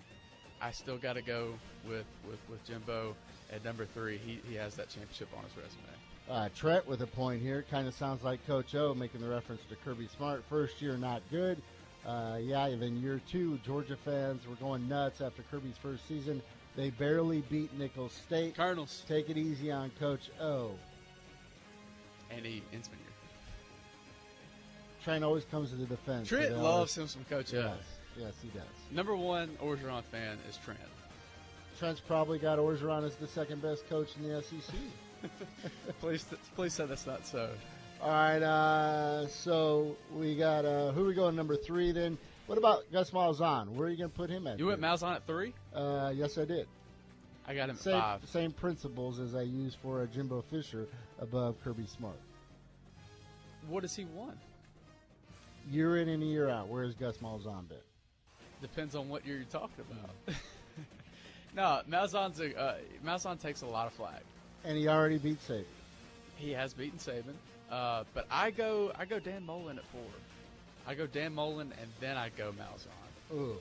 [0.62, 1.55] I still got to go
[1.85, 3.16] with, with, with Jimbo
[3.53, 4.19] at number three.
[4.19, 5.83] He, he has that championship on his resume.
[6.31, 7.64] Uh, Trent with a point here.
[7.69, 10.45] Kind of sounds like Coach O making the reference to Kirby Smart.
[10.49, 11.61] First year, not good.
[12.07, 16.41] Uh, yeah, and then year two, Georgia fans were going nuts after Kirby's first season.
[16.79, 18.55] They barely beat Nicholls State.
[18.55, 19.03] Cardinals.
[19.09, 20.70] Take it easy on Coach O.
[22.31, 23.11] Andy Insminger.
[25.03, 26.29] Trent always comes to the defense.
[26.29, 28.20] Trent loves always- him some Coach Yes, O.
[28.20, 28.62] yes, he does.
[28.93, 30.79] Number one Orgeron fan is Trent.
[31.81, 34.76] Trent's probably got Orgeron as the second best coach in the SEC.
[36.01, 37.51] please, please say that's not so.
[38.01, 42.16] All right, uh, so we got uh, who we going number three then?
[42.49, 43.68] What about Gus Malzahn?
[43.68, 44.59] Where are you going to put him at?
[44.59, 44.80] You went?
[44.80, 45.53] Malzahn at three.
[45.74, 46.66] Uh, yes, I did.
[47.46, 48.26] I got him Same, five.
[48.26, 50.88] same principles as I used for Jimbo Fisher
[51.20, 52.18] above Kirby Smart.
[53.68, 54.32] What has he won?
[55.70, 57.78] Year in and year out, where's Gus Malzahn been?
[58.62, 60.36] Depends on what year you're talking about.
[61.55, 64.22] no, Malzahn's a, uh, Malzahn takes a lot of flack.
[64.64, 65.64] And he already beat Saban.
[66.36, 67.34] He has beaten Saban,
[67.70, 70.01] uh, but I go I go Dan Mullen at four.
[70.89, 73.36] I go Dan Mullen and then I go Malzahn.
[73.36, 73.59] Ooh.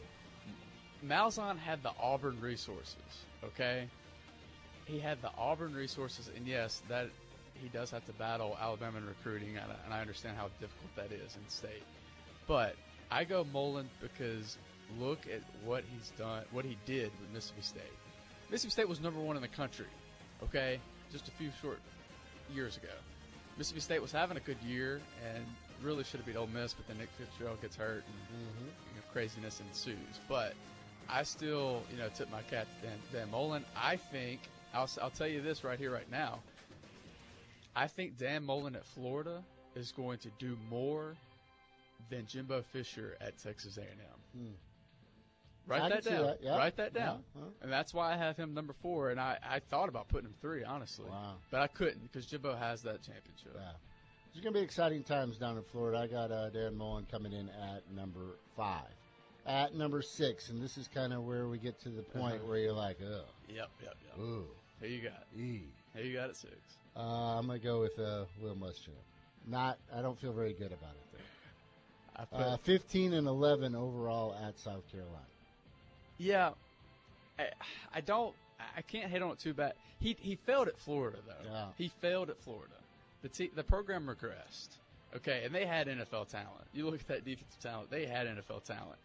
[1.06, 2.96] Malzahn had the Auburn resources.
[3.44, 3.90] Okay,
[4.86, 7.10] he had the Auburn resources, and yes, that
[7.54, 10.96] he does have to battle Alabama in recruiting, and I, and I understand how difficult
[10.96, 11.84] that is in state.
[12.48, 12.76] But
[13.12, 14.58] I go Mullen because
[14.98, 17.84] look at what he's done, what he did with Mississippi State.
[18.50, 19.86] Mississippi State was number one in the country.
[20.44, 20.80] Okay,
[21.12, 21.80] just a few short
[22.54, 22.94] years ago.
[23.58, 25.02] Mississippi State was having a good year
[25.36, 25.44] and
[25.82, 29.02] really should have beat Ole Miss, but then Nick Fitzgerald gets hurt and you know,
[29.12, 30.20] craziness ensues.
[30.28, 30.54] But
[31.10, 33.66] I still, you know, tip my cap to Dan, Dan Mullen.
[33.76, 34.42] I think
[34.74, 36.40] I'll, I'll tell you this right here, right now.
[37.76, 39.44] I think Dan Mullen at Florida
[39.76, 41.16] is going to do more
[42.10, 43.88] than Jimbo Fisher at Texas A&M.
[44.36, 44.52] Hmm.
[45.68, 46.24] Write I that down.
[46.24, 46.58] that, yeah.
[46.58, 47.24] Write that down.
[47.36, 47.50] Yeah, huh.
[47.62, 49.10] And that's why I have him number four.
[49.10, 51.10] And I, I thought about putting him three, honestly.
[51.10, 51.34] Wow.
[51.52, 53.54] But I couldn't because Jimbo has that championship.
[53.54, 53.72] Yeah.
[54.38, 55.98] It's going to be exciting times down in Florida.
[55.98, 58.86] I got uh, Dan Mullen coming in at number five.
[59.48, 62.48] At number six, and this is kind of where we get to the point Uh-huh.
[62.48, 63.24] where you're like, oh.
[63.50, 64.20] Yep, yep, yep.
[64.24, 64.46] Ooh.
[64.80, 65.24] Who you got?
[65.36, 65.62] E.
[65.96, 66.54] Who you got at six?
[66.96, 68.92] Uh, I'm going to go with uh, Will Muschamp.
[69.48, 71.20] Not, I don't feel very good about it.
[72.16, 75.18] I put, Uh, 15 and 11 overall at South Carolina.
[76.20, 76.52] yeah.
[77.40, 77.46] I,
[77.92, 78.36] I don't.
[78.76, 79.74] I can't hit on it too bad.
[80.00, 81.50] He he failed at Florida though.
[81.50, 81.66] Yeah.
[81.76, 82.74] He failed at Florida.
[83.28, 84.70] The te- the program regressed.
[85.14, 86.64] Okay, and they had NFL talent.
[86.74, 89.00] You look at that defensive talent; they had NFL talent.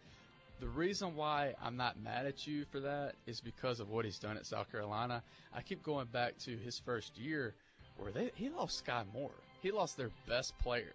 [0.61, 4.19] The reason why I'm not mad at you for that is because of what he's
[4.19, 5.21] done at South Carolina.
[5.53, 7.53] I keep going back to his first year
[7.97, 9.35] where they he lost Skai Moore.
[9.61, 10.93] He lost their best player.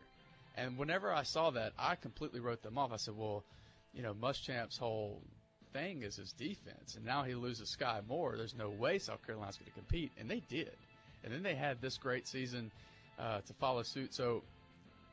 [0.57, 2.95] And whenever I saw that, I completely wrote them off.
[2.95, 3.45] I said, "Well,
[3.93, 5.20] you know, Muschamp's whole
[5.74, 8.39] thing is his defense, and now he loses Skai Moore.
[8.39, 10.72] There's no way South Carolina's going to compete, and they did.
[11.24, 12.70] And then they had this great season
[13.19, 14.14] uh, to follow suit.
[14.14, 14.43] So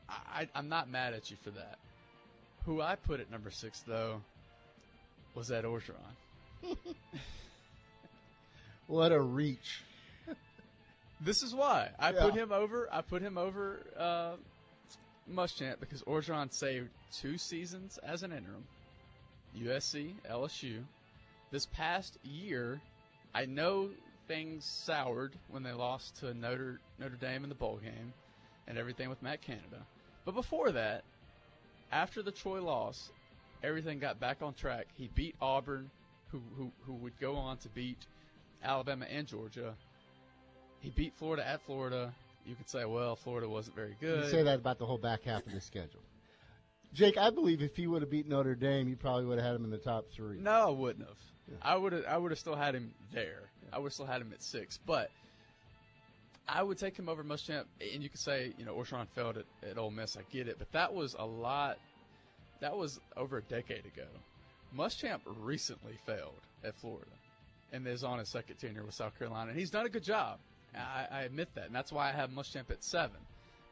[0.08, 1.78] I, I'm not mad at you for that.
[2.64, 4.22] Who I put at number six though
[5.34, 5.94] was Ed Orgeron.
[8.88, 9.82] What a reach!
[11.20, 12.22] This is why I Yeah.
[12.22, 12.88] put him over.
[12.92, 14.36] I put him over uh,
[15.28, 18.64] Muschamp because Orgeron saved two seasons as an interim.
[19.58, 20.84] USC, LSU.
[21.50, 22.80] This past year,
[23.34, 23.90] I know
[24.28, 28.12] things soured when they lost to Notre Notre Dame in the bowl game,
[28.66, 29.86] and everything with Matt Canada.
[30.24, 31.04] But before that,
[31.92, 33.10] after the Troy loss,
[33.62, 34.86] everything got back on track.
[34.96, 35.90] He beat Auburn,
[36.30, 37.98] who who, who would go on to beat
[38.62, 39.74] Alabama and Georgia.
[40.80, 42.14] He beat Florida at Florida.
[42.44, 44.24] You could say, well, Florida wasn't very good.
[44.24, 46.02] You say that about the whole back half of the schedule.
[46.92, 49.56] Jake, I believe if he would have beat Notre Dame, you probably would have had
[49.56, 50.38] him in the top three.
[50.38, 51.18] No, I wouldn't have.
[51.60, 52.04] I would have.
[52.06, 53.50] I would have still had him there.
[53.72, 55.10] I would still had him at six, but
[56.48, 57.64] I would take him over Muschamp.
[57.80, 60.16] And you could say, you know, Orgeron failed at, at Ole Miss.
[60.16, 61.78] I get it, but that was a lot.
[62.60, 64.06] That was over a decade ago.
[64.76, 67.10] Muschamp recently failed at Florida,
[67.72, 70.38] and is on his second tenure with South Carolina, and he's done a good job.
[70.74, 73.16] I, I admit that, and that's why I have Muschamp at seven.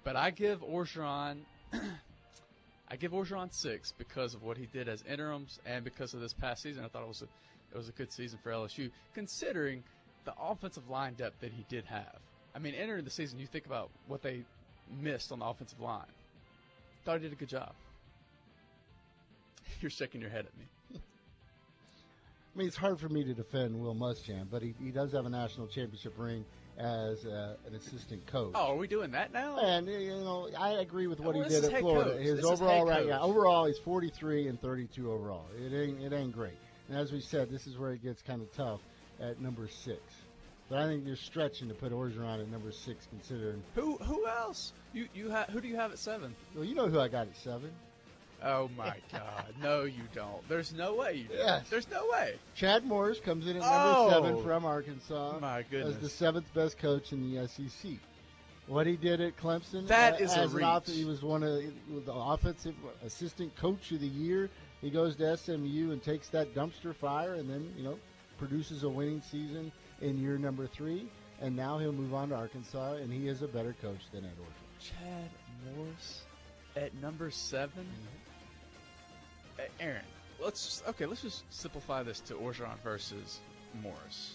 [0.04, 1.38] But I give Orgeron.
[2.88, 6.34] I give Orgeron six because of what he did as interims and because of this
[6.34, 6.84] past season.
[6.84, 7.28] I thought it was a
[7.74, 9.82] it was a good season for LSU, considering
[10.24, 12.18] the offensive line depth that he did have.
[12.54, 14.44] I mean, entering the season, you think about what they
[15.00, 16.06] missed on the offensive line.
[17.04, 17.72] Thought he did a good job.
[19.80, 21.00] You're shaking your head at me.
[22.54, 25.26] I mean, it's hard for me to defend Will Muschamp, but he, he does have
[25.26, 26.44] a national championship ring
[26.78, 28.52] as uh, an assistant coach.
[28.54, 29.58] Oh, are we doing that now?
[29.58, 32.12] And you know, I agree with what Well, he did at Florida.
[32.12, 32.22] coach.
[32.22, 35.46] His This overall right, yeah, overall he's 43 and 32 overall.
[35.56, 36.54] It ain't it ain't great.
[36.88, 38.80] And as we said, this is where it gets kind of tough
[39.20, 40.00] at number six.
[40.68, 43.62] But I think you're stretching to put Orgeron at number six, considering.
[43.74, 44.72] Who who else?
[44.92, 46.34] You you ha- who do you have at seven?
[46.54, 47.70] Well, you know who I got at seven.
[48.42, 49.54] Oh my God!
[49.62, 50.46] No, you don't.
[50.48, 51.34] There's no way you do.
[51.34, 51.66] Yes.
[51.68, 52.34] There's no way.
[52.54, 55.38] Chad Morris comes in at number Oh, seven from Arkansas.
[55.40, 55.96] my goodness.
[55.96, 57.92] As the seventh best coach in the SEC.
[58.66, 59.86] What he did at Clemson.
[59.88, 61.62] That uh, is a an off- he was one of
[62.06, 62.74] the offensive
[63.04, 64.48] assistant coach of the year.
[64.80, 67.98] He goes to SMU and takes that dumpster fire, and then you know
[68.38, 71.08] produces a winning season in year number three.
[71.40, 74.32] And now he'll move on to Arkansas, and he is a better coach than Ed
[74.40, 74.64] Orgeron.
[74.80, 75.30] Chad
[75.74, 76.22] Morris
[76.76, 77.70] at number 7
[79.58, 80.02] Uh, Aaron,
[80.42, 81.06] let's just, okay.
[81.06, 83.40] Let's just simplify this to Orgeron versus
[83.82, 84.34] Morris.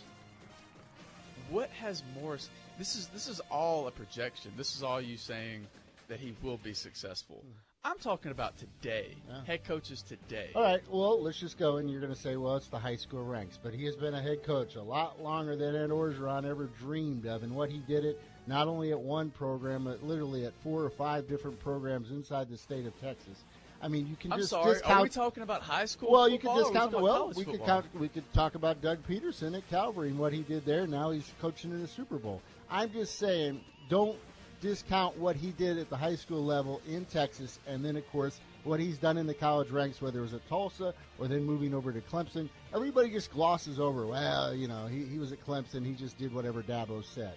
[1.50, 2.50] What has Morris?
[2.78, 4.52] This is this is all a projection.
[4.56, 5.68] This is all you saying
[6.08, 7.44] that he will be successful.
[7.86, 9.16] I'm talking about today.
[9.48, 10.50] Head coaches today.
[10.54, 12.98] All right, well, let's just go, and you're going to say, well, it's the high
[12.98, 13.58] school ranks.
[13.62, 17.26] But he has been a head coach a lot longer than Ed Orgeron ever dreamed
[17.26, 17.44] of.
[17.44, 20.90] And what he did it not only at one program, but literally at four or
[20.90, 23.44] five different programs inside the state of Texas.
[23.82, 24.74] I mean, you can I'm just sorry.
[24.74, 25.00] discount.
[25.00, 26.12] Are we talking about high school?
[26.12, 27.00] well, you could or discount.
[27.00, 27.86] Well, we could count.
[27.98, 30.86] We could talk about Doug Pederson at Calvary and what he did there.
[30.86, 32.42] Now he's coaching in the Super Bowl.
[32.70, 34.18] I'm just saying, don't
[34.62, 38.40] discount what he did at the high school level in Texas, and then of course
[38.64, 41.74] what he's done in the college ranks, whether it was at Tulsa or then moving
[41.74, 42.50] over to Clemson.
[42.74, 44.06] Everybody just glosses over.
[44.06, 45.86] Well, you know, he, he was at Clemson.
[45.86, 47.34] He just did whatever Dabo said.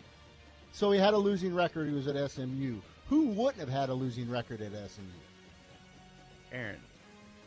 [0.72, 1.88] So he had a losing record.
[1.88, 2.76] He was at SMU.
[3.08, 5.04] Who wouldn't have had a losing record at SMU?
[6.50, 6.80] Aaron,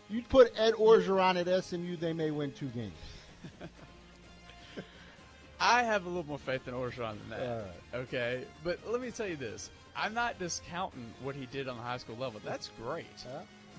[0.10, 2.94] You'd put Ed Orgeron at SMU, they may win two games.
[5.60, 7.66] I have a little more faith in Orgeron than that.
[7.94, 8.02] Right.
[8.02, 11.84] Okay, but let me tell you this: I'm not discounting what he did on the
[11.84, 12.42] high school level.
[12.44, 13.06] That's great.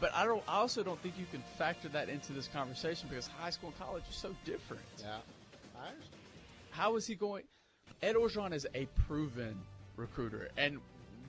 [0.01, 0.43] But I don't.
[0.49, 3.79] I also don't think you can factor that into this conversation because high school and
[3.79, 4.83] college are so different.
[4.99, 5.17] Yeah,
[5.77, 6.13] I understand.
[6.71, 7.45] How is he going?
[8.03, 9.57] Ed Orgeron is a proven
[9.97, 10.79] recruiter, and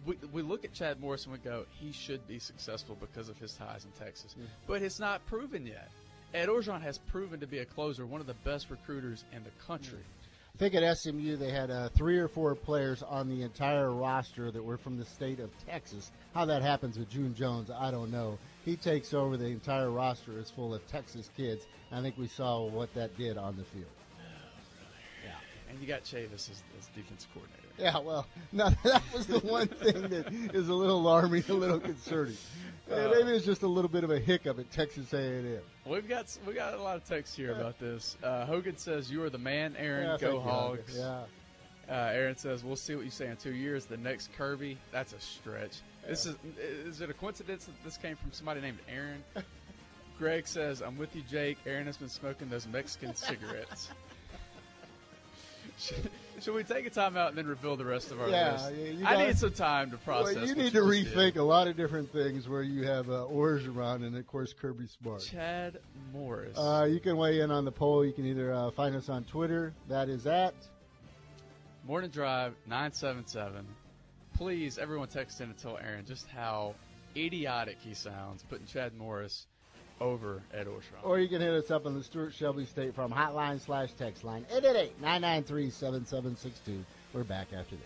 [0.06, 3.38] we, we look at Chad Morris and we go, he should be successful because of
[3.38, 4.34] his ties in Texas.
[4.34, 4.46] Mm-hmm.
[4.66, 5.90] But it's not proven yet.
[6.34, 9.50] Ed Orgeron has proven to be a closer, one of the best recruiters in the
[9.66, 10.00] country.
[10.00, 10.17] Mm-hmm.
[10.58, 14.50] I think at SMU they had uh, three or four players on the entire roster
[14.50, 16.12] that were from the state of Texas.
[16.34, 18.40] How that happens with June Jones, I don't know.
[18.66, 21.68] He takes over the entire roster is full of Texas kids.
[21.92, 23.86] I think we saw what that did on the field.
[25.24, 25.34] Yeah.
[25.70, 27.68] And you got Chavis as, as defense coordinator.
[27.78, 31.80] Yeah, well, no, that was the one thing that is a little alarming, a little
[31.80, 32.38] concerning.
[32.92, 35.60] Uh, maybe it's just a little bit of a hiccup at Texas A&M.
[35.86, 38.16] We've got we got a lot of texts here about this.
[38.24, 40.06] Uh, Hogan says you are the man, Aaron.
[40.06, 41.24] Yeah, Go thank you, Yeah.
[41.90, 43.86] Uh, Aaron says we'll see what you say in two years.
[43.86, 45.82] The next Kirby, that's a stretch.
[46.08, 49.24] This is is it a coincidence that this came from somebody named Aaron?
[50.18, 51.58] Greg says I'm with you, Jake.
[51.66, 53.90] Aaron has been smoking those Mexican cigarettes.
[56.42, 58.72] should, we take a time out and then reveal the rest of our Yeah, list?
[59.00, 60.36] yeah, I need some time to process.
[60.36, 61.16] Well, you need to just did.
[61.16, 64.88] rethink a lot of different things where you have uh, Orgeron and, of course, Kirby
[64.88, 65.22] Smart.
[65.24, 65.80] Chad
[66.14, 66.58] Morris.
[66.58, 68.06] Uh, you can weigh in on the poll.
[68.06, 69.74] You can either uh, find us on Twitter.
[69.90, 70.54] That is at
[71.86, 73.66] Morning Drive 977.
[74.36, 76.76] Please, everyone text in and tell Aaron just how
[77.16, 79.48] idiotic he sounds putting Chad Morris
[80.00, 81.04] over at Orgeron.
[81.04, 84.24] Or you can hit us up on the Stuart Shelby State Farm hotline slash text
[84.24, 84.46] line
[85.02, 86.84] 888-993-7762.
[87.14, 87.84] We're back after this.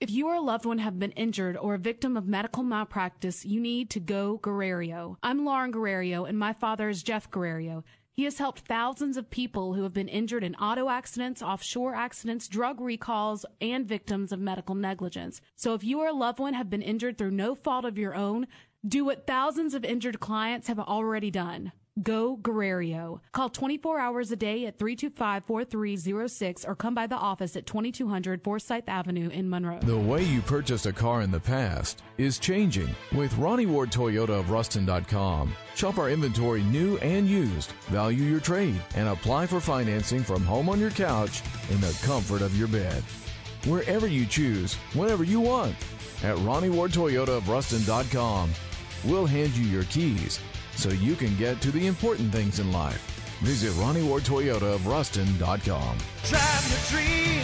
[0.00, 3.44] If you or a loved one have been injured or a victim of medical malpractice,
[3.44, 5.18] you need to go Guerrero.
[5.24, 7.82] I'm Lauren Guerrero, and my father is Jeff Guerrero.
[8.18, 12.48] He has helped thousands of people who have been injured in auto accidents, offshore accidents,
[12.48, 15.40] drug recalls, and victims of medical negligence.
[15.54, 18.16] So if you or a loved one have been injured through no fault of your
[18.16, 18.48] own,
[18.84, 21.70] do what thousands of injured clients have already done.
[22.02, 23.20] Go Guerrero.
[23.32, 28.88] Call 24 hours a day at 325-4306 or come by the office at 2200 Forsyth
[28.88, 29.80] Avenue in Monroe.
[29.80, 34.40] The way you purchased a car in the past is changing with Ronnie Ward Toyota
[34.40, 35.54] of Ruston.com.
[35.74, 40.68] Shop our inventory new and used, value your trade, and apply for financing from home
[40.68, 43.02] on your couch in the comfort of your bed.
[43.66, 45.74] Wherever you choose, whenever you want.
[46.22, 48.50] At Ronnie Ward Toyota of Ruston.com,
[49.04, 50.40] we'll hand you your keys
[50.78, 53.02] so you can get to the important things in life.
[53.42, 55.98] Visit Ronnie Ward Toyota of Ruston.com.
[56.24, 57.42] Drive your dream,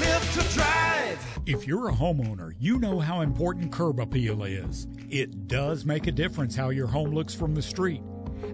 [0.00, 1.40] live to drive.
[1.46, 4.86] If you're a homeowner, you know how important curb appeal is.
[5.10, 8.02] It does make a difference how your home looks from the street.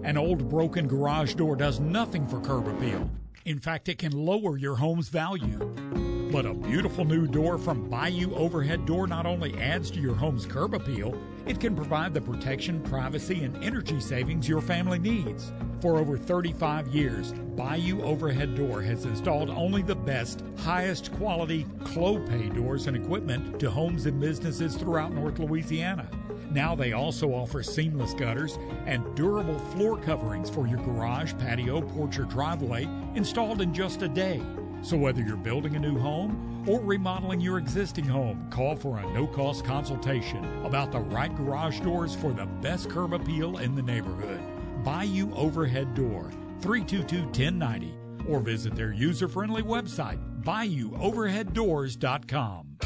[0.03, 3.09] An old broken garage door does nothing for curb appeal.
[3.45, 6.16] In fact, it can lower your home's value.
[6.31, 10.45] But a beautiful new door from Bayou Overhead Door not only adds to your home's
[10.45, 15.53] curb appeal, it can provide the protection, privacy, and energy savings your family needs.
[15.79, 22.53] For over 35 years, Bayou Overhead Door has installed only the best, highest quality Clopay
[22.53, 26.09] doors and equipment to homes and businesses throughout North Louisiana.
[26.51, 32.19] Now they also offer seamless gutters and durable floor coverings for your garage, patio, porch,
[32.19, 34.41] or driveway installed in just a day.
[34.81, 39.13] So whether you're building a new home or remodeling your existing home, call for a
[39.13, 44.39] no-cost consultation about the right garage doors for the best curb appeal in the neighborhood.
[44.83, 52.77] Bayou Overhead Door, 322-1090, or visit their user-friendly website, bayouoverheaddoors.com.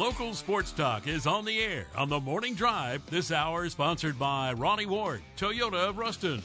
[0.00, 3.04] Local Sports Talk is on the air on the Morning Drive.
[3.10, 6.42] This hour is sponsored by Ronnie Ward, Toyota of Ruston.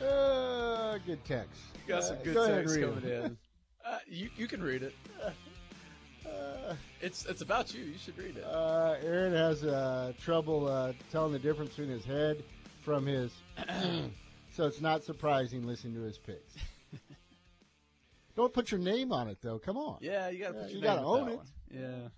[0.00, 1.60] Uh, good text.
[1.86, 3.24] You got some Uh, good go text read coming it.
[3.26, 3.36] in.
[3.84, 4.94] Uh, you, you can read it.
[7.02, 7.82] it's it's about you.
[7.82, 8.44] You should read it.
[8.44, 12.42] Uh, Aaron has uh, trouble uh, telling the difference between his head
[12.82, 13.32] from his.
[14.52, 16.54] so it's not surprising listening to his picks.
[18.36, 19.58] Don't put your name on it, though.
[19.58, 19.98] Come on.
[20.00, 21.36] Yeah, you got to Yeah, put your you name gotta own it.
[21.38, 21.46] one.
[21.70, 22.08] Yeah.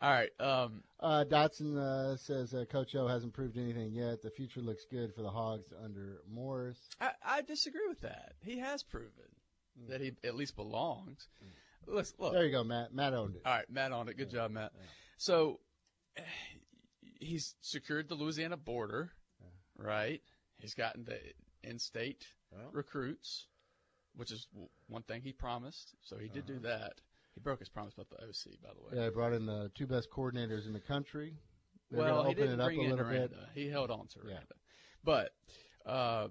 [0.00, 0.30] All right.
[0.40, 4.22] Um, Uh, Dotson uh, says uh, Coach O hasn't proved anything yet.
[4.22, 6.78] The future looks good for the Hogs under Morris.
[7.00, 8.32] I, I disagree with that.
[8.42, 9.10] He has proven
[9.88, 11.28] that he at least belongs.
[11.86, 12.32] Let's look.
[12.32, 12.94] There you go, Matt.
[12.94, 13.42] Matt owned it.
[13.44, 14.16] All right, Matt on it.
[14.16, 14.72] Good job, Matt.
[15.18, 15.60] So
[17.20, 19.12] he's secured the Louisiana border,
[19.78, 20.20] right?
[20.58, 21.18] He's gotten the
[21.62, 22.26] in-state
[22.72, 23.46] recruits,
[24.16, 24.46] which is
[24.88, 25.94] one thing he promised.
[26.02, 26.94] So he did do that.
[27.36, 29.00] He broke his promise about the OC, by the way.
[29.02, 31.34] Yeah, I brought in the two best coordinators in the country.
[31.90, 33.28] They're well, he didn't it up bring a in little Aranda.
[33.28, 33.38] bit.
[33.54, 34.38] He held on to Yeah.
[35.04, 35.30] But
[35.84, 36.28] uh,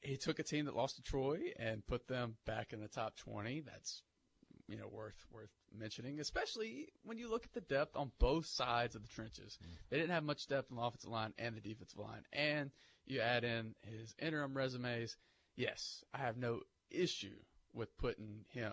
[0.00, 3.16] he took a team that lost to Troy and put them back in the top
[3.16, 3.60] twenty.
[3.60, 4.02] That's
[4.66, 8.96] you know worth worth mentioning, especially when you look at the depth on both sides
[8.96, 9.58] of the trenches.
[9.62, 9.68] Mm.
[9.90, 12.70] They didn't have much depth on the offensive line and the defensive line, and
[13.04, 15.16] you add in his interim resumes.
[15.54, 17.36] Yes, I have no issue
[17.72, 18.72] with putting him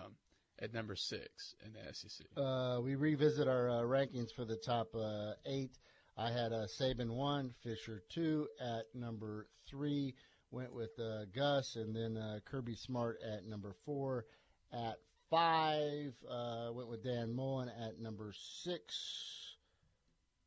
[0.60, 2.26] at number six in the SEC.
[2.36, 5.72] Uh, we revisit our uh, rankings for the top uh, eight.
[6.16, 8.46] I had uh, Saban one, Fisher two.
[8.60, 10.14] At number three,
[10.50, 14.26] went with uh, Gus, and then uh, Kirby Smart at number four.
[14.72, 14.96] At
[15.30, 17.68] five, uh, went with Dan Mullen.
[17.68, 18.32] At number
[18.62, 18.94] six,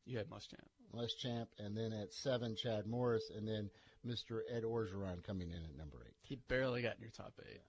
[0.06, 0.64] You had Muschamp.
[0.94, 3.68] Muschamp, and then at seven, Chad Morris, and then
[4.06, 4.40] Mr.
[4.50, 6.14] Ed Orgeron coming in at number eight.
[6.22, 7.60] He barely got in your top eight.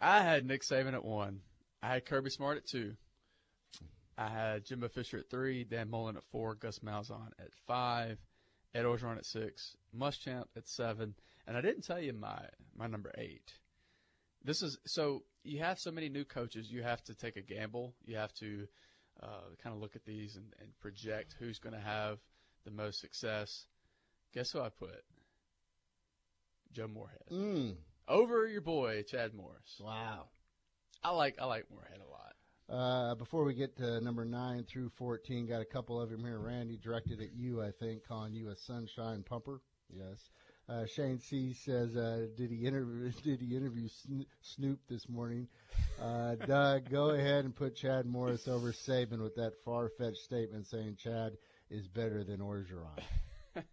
[0.00, 1.40] I had Nick Saban at one.
[1.82, 2.94] I had Kirby Smart at two.
[4.16, 8.18] I had Jimbo Fisher at three, Dan Mullen at four, Gus Malzahn at five,
[8.74, 11.14] Ed Orgeron at six, Muschamp at seven,
[11.46, 12.38] and I didn't tell you my
[12.76, 13.52] my number eight.
[14.44, 17.94] This is so you have so many new coaches, you have to take a gamble.
[18.04, 18.66] You have to
[19.22, 22.18] uh, kind of look at these and, and project who's going to have
[22.64, 23.66] the most success.
[24.34, 25.02] Guess who I put?
[26.72, 27.74] Joe Moorhead Mm.
[28.10, 29.80] Over your boy Chad Morris.
[29.80, 30.26] Wow.
[31.02, 32.34] I like I like Moorhead a lot.
[32.68, 36.38] Uh, before we get to number nine through 14, got a couple of them here.
[36.38, 39.60] Randy directed at you, I think, calling you a sunshine pumper.
[39.88, 40.30] Yes.
[40.68, 45.48] Uh, Shane C says, uh, did he interview, did he interview Sno- Snoop this morning?
[46.00, 50.96] Uh, Doug, go ahead and put Chad Morris over Saban with that far-fetched statement saying
[51.02, 51.36] Chad
[51.70, 53.00] is better than Orgeron.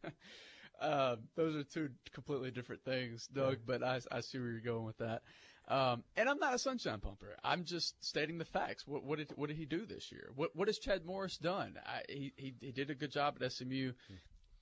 [0.80, 3.60] Uh, those are two completely different things, Doug.
[3.66, 5.22] But I, I see where you're going with that.
[5.68, 7.36] Um, and I'm not a sunshine pumper.
[7.44, 8.88] I'm just stating the facts.
[8.88, 10.32] What, what did what did he do this year?
[10.36, 11.78] What what has Chad Morris done?
[11.86, 13.92] I, he, he he did a good job at SMU.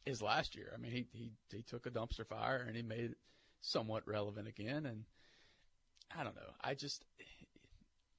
[0.05, 3.11] His last year, I mean, he he he took a dumpster fire and he made
[3.11, 3.17] it
[3.61, 4.85] somewhat relevant again.
[4.85, 5.03] And
[6.17, 6.53] I don't know.
[6.61, 7.03] I just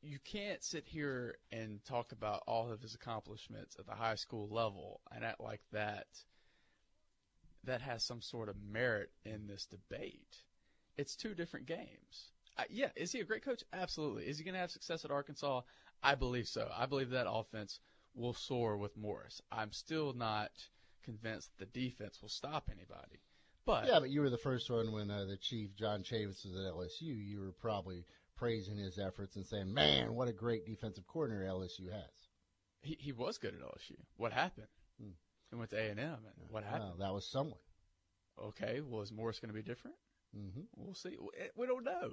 [0.03, 4.49] you can't sit here and talk about all of his accomplishments at the high school
[4.49, 6.07] level and act like that
[7.67, 10.37] that has some sort of merit in this debate.
[10.97, 12.33] It's two different games.
[12.59, 13.63] I, yeah, is he a great coach?
[13.73, 14.27] Absolutely.
[14.27, 15.61] Is he going to have success at Arkansas?
[16.03, 16.71] I believe so.
[16.75, 17.81] I believe that offense
[18.15, 19.43] will soar with Morris.
[19.53, 20.51] I'm still not
[21.05, 23.21] convinced the defense will stop anybody.
[23.67, 26.55] But yeah, but you were the first one when uh, the chief John Chavis was
[26.55, 27.03] at LSU.
[27.03, 28.05] You were probably
[28.37, 32.27] praising his efforts and saying, "Man, what a great defensive coordinator LSU has."
[32.87, 33.97] he, he was good at LSU.
[34.17, 34.69] What happened?
[35.01, 35.11] Hmm.
[35.51, 36.95] He went to A and M, and what happened?
[36.99, 37.59] Well, that was someone.
[38.43, 39.97] Okay, was Morris going to be different?
[40.37, 40.61] Mm-hmm.
[40.77, 41.17] We'll see.
[41.21, 42.11] We- We don't know.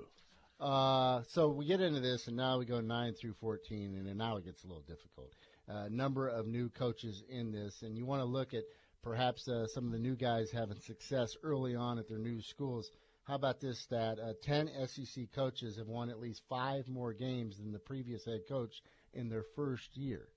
[0.60, 4.18] Uh, so we get into this, and now we go nine through fourteen, and then
[4.18, 5.34] now it gets a little difficult.
[5.68, 8.64] Uh, number of new coaches in this, and you want to look at
[9.02, 12.90] perhaps uh, some of the new guys having success early on at their new schools.
[13.24, 14.20] How about this stat?
[14.20, 18.42] Uh, Ten SEC coaches have won at least five more games than the previous head
[18.48, 18.82] coach
[19.14, 20.28] in their first year.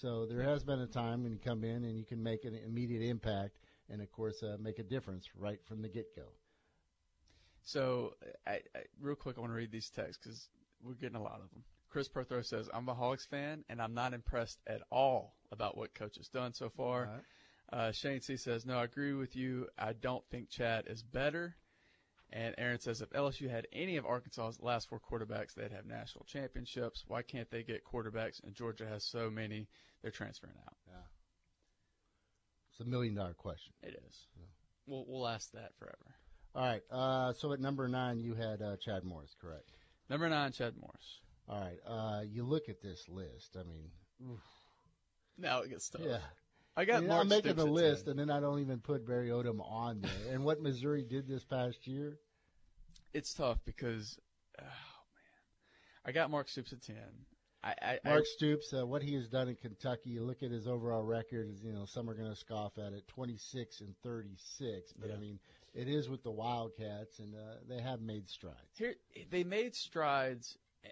[0.00, 2.54] So there has been a time when you come in and you can make an
[2.54, 3.56] immediate impact,
[3.88, 6.24] and of course uh, make a difference right from the get go.
[7.62, 8.12] So,
[8.46, 10.48] I, I, real quick, I want to read these texts because
[10.82, 11.64] we're getting a lot of them.
[11.88, 15.94] Chris Perthrow says, I'm a Hawks fan, and I'm not impressed at all about what
[15.94, 17.22] coach has done so far.
[17.72, 19.66] Uh, Shane C says, No, I agree with you.
[19.78, 21.56] I don't think Chad is better.
[22.32, 26.24] And Aaron says, If LSU had any of Arkansas's last four quarterbacks, they'd have national
[26.24, 27.04] championships.
[27.06, 28.42] Why can't they get quarterbacks?
[28.42, 29.68] And Georgia has so many,
[30.02, 30.74] they're transferring out.
[30.86, 30.94] Yeah.
[32.72, 33.72] It's a million dollar question.
[33.82, 34.26] It is.
[34.86, 36.14] We'll, we'll ask that forever.
[36.54, 36.82] All right.
[36.90, 39.70] Uh, so at number nine, you had uh, Chad Morris, correct?
[40.10, 41.20] Number nine, Chad Morris.
[41.48, 41.78] All right.
[41.86, 43.56] Uh, you look at this list.
[43.58, 43.90] I mean,
[44.30, 44.40] oof.
[45.38, 46.02] Now it gets tough.
[46.04, 46.18] yeah.
[46.76, 48.12] I got I'm making a list, 10.
[48.12, 50.34] and then I don't even put Barry Odom on there.
[50.34, 52.18] and what Missouri did this past year,
[53.14, 54.18] It's tough because,
[54.58, 54.72] oh man,
[56.04, 57.26] I got Mark Stoops at ten.
[57.64, 60.10] I, I Mark I, Stoops, uh, what he has done in Kentucky.
[60.10, 61.48] You look at his overall record.
[61.62, 64.92] You know, some are going to scoff at it, 26 and 36.
[65.00, 65.40] But I mean,
[65.74, 68.56] it is with the Wildcats, and uh, they have made strides.
[68.76, 68.94] here
[69.30, 70.88] they made strides, eh,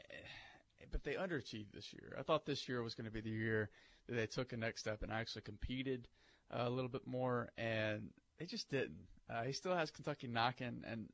[0.90, 2.16] but they underachieved this year.
[2.18, 3.68] I thought this year was going to be the year
[4.08, 6.08] they took a next step and actually competed
[6.50, 9.06] uh, a little bit more, and they just didn't.
[9.30, 11.08] Uh, he still has Kentucky knocking, and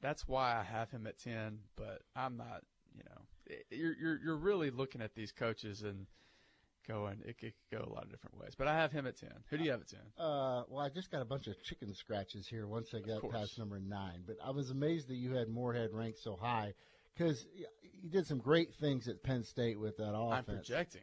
[0.00, 1.58] that's why I have him at ten.
[1.76, 2.62] But I'm not.
[2.96, 6.06] You know, you're you're you're really looking at these coaches and
[6.86, 8.54] going, it could go a lot of different ways.
[8.56, 9.32] But I have him at ten.
[9.50, 10.00] Who do you have at ten?
[10.18, 13.58] Uh, well, I just got a bunch of chicken scratches here once I got past
[13.58, 14.22] number nine.
[14.26, 16.74] But I was amazed that you had Moorhead ranked so high
[17.14, 17.44] because
[17.82, 20.48] he did some great things at Penn State with that offense.
[20.48, 21.02] I'm projecting,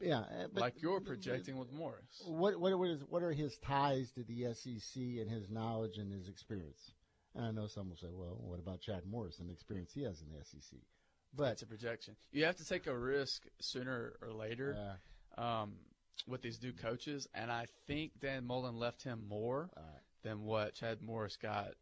[0.00, 2.22] Yeah, uh, but like you're projecting with Morris.
[2.26, 6.12] What what what, is, what are his ties to the SEC and his knowledge and
[6.12, 6.92] his experience?
[7.34, 10.02] And I know some will say, well, what about Chad Morris and the experience he
[10.02, 10.78] has in the SEC?
[11.34, 12.16] But it's a projection.
[12.32, 14.76] You have to take a risk sooner or later
[15.36, 15.74] um,
[16.26, 19.68] with these new coaches, and I think Dan Mullen left him more
[20.22, 21.74] than what Chad Morris got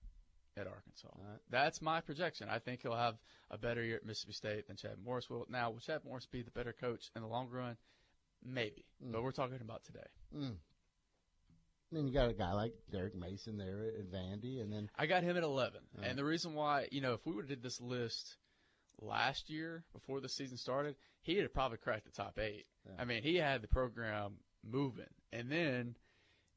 [0.56, 1.08] at Arkansas.
[1.50, 2.48] That's my projection.
[2.50, 3.16] I think he'll have
[3.50, 5.46] a better year at Mississippi State than Chad Morris will.
[5.48, 7.76] Now, will Chad Morris be the better coach in the long run?
[8.44, 10.06] Maybe, but we're talking about today.
[10.36, 10.56] Mm.
[11.92, 15.22] Then you got a guy like Derek Mason there at Vandy, and then I got
[15.22, 15.80] him at 11.
[15.96, 16.08] Right.
[16.08, 18.36] And the reason why, you know, if we would have did this list
[19.00, 22.66] last year before the season started, he would have probably cracked the top eight.
[22.98, 25.06] I mean, he had the program moving.
[25.32, 25.96] And then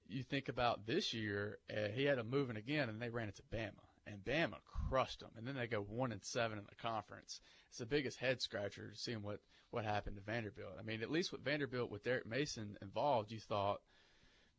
[0.07, 3.43] you think about this year, uh, he had them moving again, and they ran into
[3.53, 3.71] Bama,
[4.05, 4.57] and Bama
[4.89, 5.31] crushed them.
[5.37, 7.41] And then they go one and seven in the conference.
[7.69, 9.39] It's the biggest head scratcher seeing what
[9.71, 10.73] what happened to Vanderbilt.
[10.79, 13.81] I mean, at least with Vanderbilt with Derek Mason involved, you thought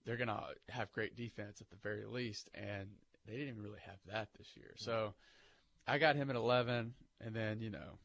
[0.04, 2.88] they're gonna have great defense at the very least, and
[3.26, 4.72] they didn't even really have that this year.
[4.76, 5.14] So
[5.86, 7.98] I got him at 11, and then you know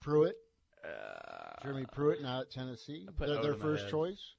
[0.00, 0.36] Pruitt,
[0.84, 3.06] uh, Jeremy Pruitt, now at Tennessee.
[3.16, 3.90] put Their, their first head.
[3.90, 4.34] choice.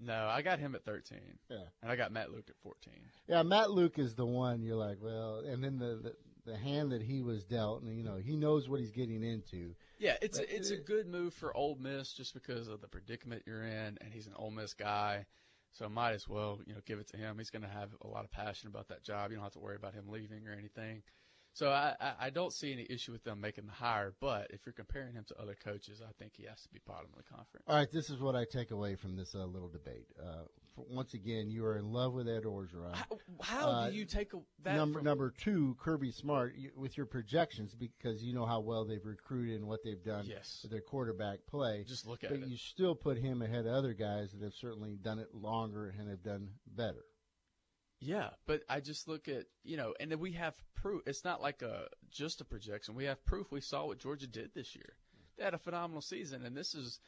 [0.00, 1.18] no, I got him at 13.
[1.48, 1.58] Yeah.
[1.82, 2.92] and I got Matt Luke at 14.
[3.28, 4.62] Yeah, Matt Luke is the one.
[4.62, 6.14] You're like, well, and then the, the
[6.44, 9.74] the hand that he was dealt, and you know, he knows what he's getting into.
[9.98, 12.88] Yeah, it's But a, it's a good move for Ole Miss just because of the
[12.88, 15.26] predicament you're in, and he's an Ole Miss guy,
[15.72, 17.38] so might as well you know give it to him.
[17.38, 19.30] He's going to have a lot of passion about that job.
[19.30, 21.02] You don't have to worry about him leaving or anything.
[21.52, 24.72] So I, I, don't see any issue with them making the hire, but if you're
[24.72, 27.64] comparing him to other coaches, I think he has to be bottom of the conference.
[27.66, 30.06] All right, this is what I take away from this uh, little debate.
[30.18, 30.44] Uh,
[30.88, 32.94] once again, you are in love with Ed Orgeron.
[32.94, 37.06] How, how Uh, do you take a, that number number two, Kirby Smart, with your
[37.06, 40.60] projections because you know how well they've recruited and what they've done Yes.
[40.62, 41.84] with their quarterback play.
[41.86, 42.48] Just look at but it.
[42.48, 46.08] you still put him ahead of other guys that have certainly done it longer and
[46.08, 47.04] have done better.
[48.00, 51.02] Yeah, but I just look at you know, and then we have proof.
[51.06, 52.94] It's not like a just a projection.
[52.94, 53.52] We have proof.
[53.52, 54.94] We saw what Georgia did this year.
[55.36, 56.98] They had a phenomenal season, and this is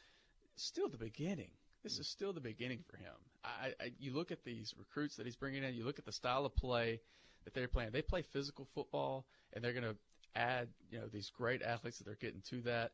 [0.55, 1.51] still the beginning.
[1.83, 3.13] This is still the beginning for him.
[3.43, 5.73] I, I you look at these recruits that he's bringing in.
[5.73, 7.01] You look at the style of play
[7.45, 7.91] that they're playing.
[7.91, 9.95] They play physical football, and they're going to
[10.35, 12.91] add you know these great athletes that they're getting to that.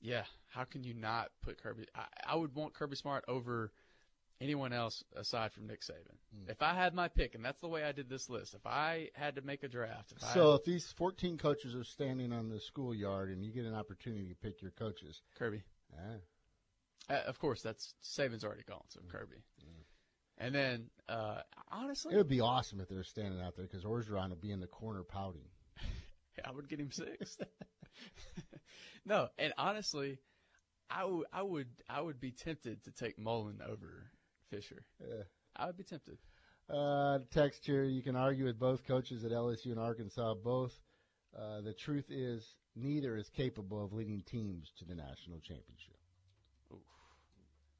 [0.00, 1.86] Yeah, how can you not put Kirby?
[1.94, 3.72] I, I would want Kirby Smart over
[4.40, 6.16] anyone else aside from Nick Saban.
[6.32, 6.50] Hmm.
[6.50, 9.08] If I had my pick, and that's the way I did this list, if I
[9.14, 12.60] had to make a draft, if So if these 14 coaches are standing on the
[12.60, 15.62] schoolyard and you get an opportunity to pick your coaches, Kirby,
[15.94, 16.18] ah,
[17.08, 19.42] uh, of course that's Saban's already gone, so Kirby,
[20.38, 21.40] and then uh,
[21.70, 24.60] honestly, it would be awesome if they're standing out there because Orgeron would be in
[24.60, 25.48] the corner pouting.
[26.44, 27.38] I would get him six.
[29.04, 30.18] no, and honestly,
[30.90, 34.10] I would I would I would be tempted to take Mullen over
[34.50, 34.84] Fisher.
[35.00, 35.24] Yeah.
[35.56, 36.18] I would be tempted.
[36.70, 40.34] Uh, text here, you can argue with both coaches at LSU and Arkansas.
[40.34, 40.78] Both,
[41.36, 45.96] uh, the truth is, neither is capable of leading teams to the national championship.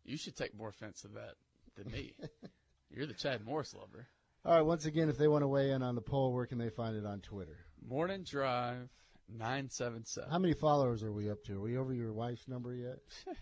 [0.08, 1.34] You should take more offense to that
[1.76, 2.14] than me.
[2.90, 4.06] You're the Chad Morris lover.
[4.44, 6.56] All right, once again, if they want to weigh in on the poll, where can
[6.56, 7.58] they find it on Twitter?
[7.86, 8.88] Morning Drive
[9.28, 10.30] nine seven seven.
[10.30, 11.56] How many followers are we up to?
[11.58, 12.98] Are we over your wife's number yet?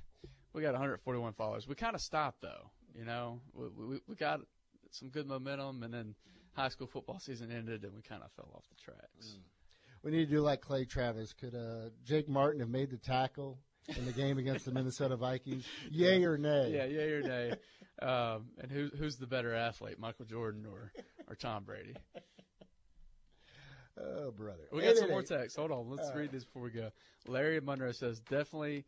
[0.52, 1.68] We got 141 followers.
[1.68, 2.70] We kind of stopped though.
[2.98, 4.40] You know, we, we we got
[4.90, 6.14] some good momentum, and then
[6.54, 9.36] high school football season ended, and we kind of fell off the tracks.
[10.02, 11.34] We need to do like Clay Travis.
[11.34, 13.58] Could uh, Jake Martin have made the tackle
[13.88, 15.64] in the game against the Minnesota Vikings?
[15.90, 16.72] Yay or nay?
[16.74, 17.52] Yeah, yay or nay.
[18.02, 20.92] um, and who, who's the better athlete, Michael Jordan or
[21.28, 21.94] or Tom Brady?
[23.98, 24.64] Oh, brother.
[24.72, 25.10] We got some 888.
[25.10, 25.56] more texts.
[25.56, 26.90] Hold on, let's All read this before we go.
[27.26, 28.84] Larry Monroe says definitely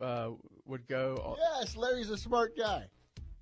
[0.00, 0.30] uh,
[0.66, 1.36] would go.
[1.58, 2.84] Yes, Larry's a smart guy.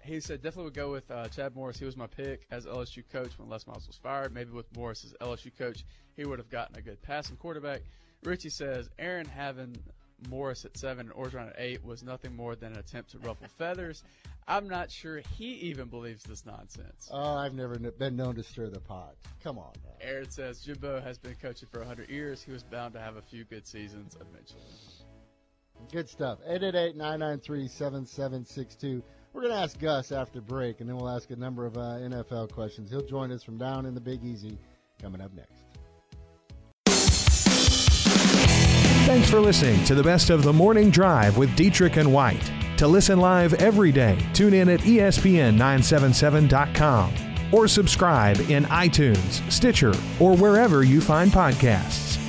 [0.03, 1.79] He said definitely would go with uh, Chad Morris.
[1.79, 4.35] He was my pick as LSU coach when Les Miles was fired.
[4.35, 7.81] Maybe with Morris as LSU coach, he would have gotten a good passing quarterback.
[8.23, 9.77] Richie says Aaron having
[10.29, 13.47] Morris at seven and Orgeron at eight was nothing more than an attempt to ruffle
[13.59, 14.03] feathers.
[14.47, 17.09] I'm not sure he even believes this nonsense.
[17.11, 19.15] Oh, I've never been known to stir the pot.
[19.43, 19.73] Come on.
[19.83, 19.93] Now.
[20.03, 22.43] Aaron says Jimbo has been coaching for 100 years.
[22.43, 24.61] He was bound to have a few good seasons eventually.
[25.91, 26.39] Good stuff.
[26.49, 29.03] 888-993-7762.
[29.33, 31.99] We're going to ask Gus after break, and then we'll ask a number of uh,
[31.99, 32.91] NFL questions.
[32.91, 34.57] He'll join us from down in the Big Easy
[35.01, 35.74] coming up next.
[39.05, 42.51] Thanks for listening to the best of the morning drive with Dietrich and White.
[42.79, 47.13] To listen live every day, tune in at E ESPN977.com
[47.53, 52.24] or subscribe in iTunes, Stitcher, or wherever you find podcasts.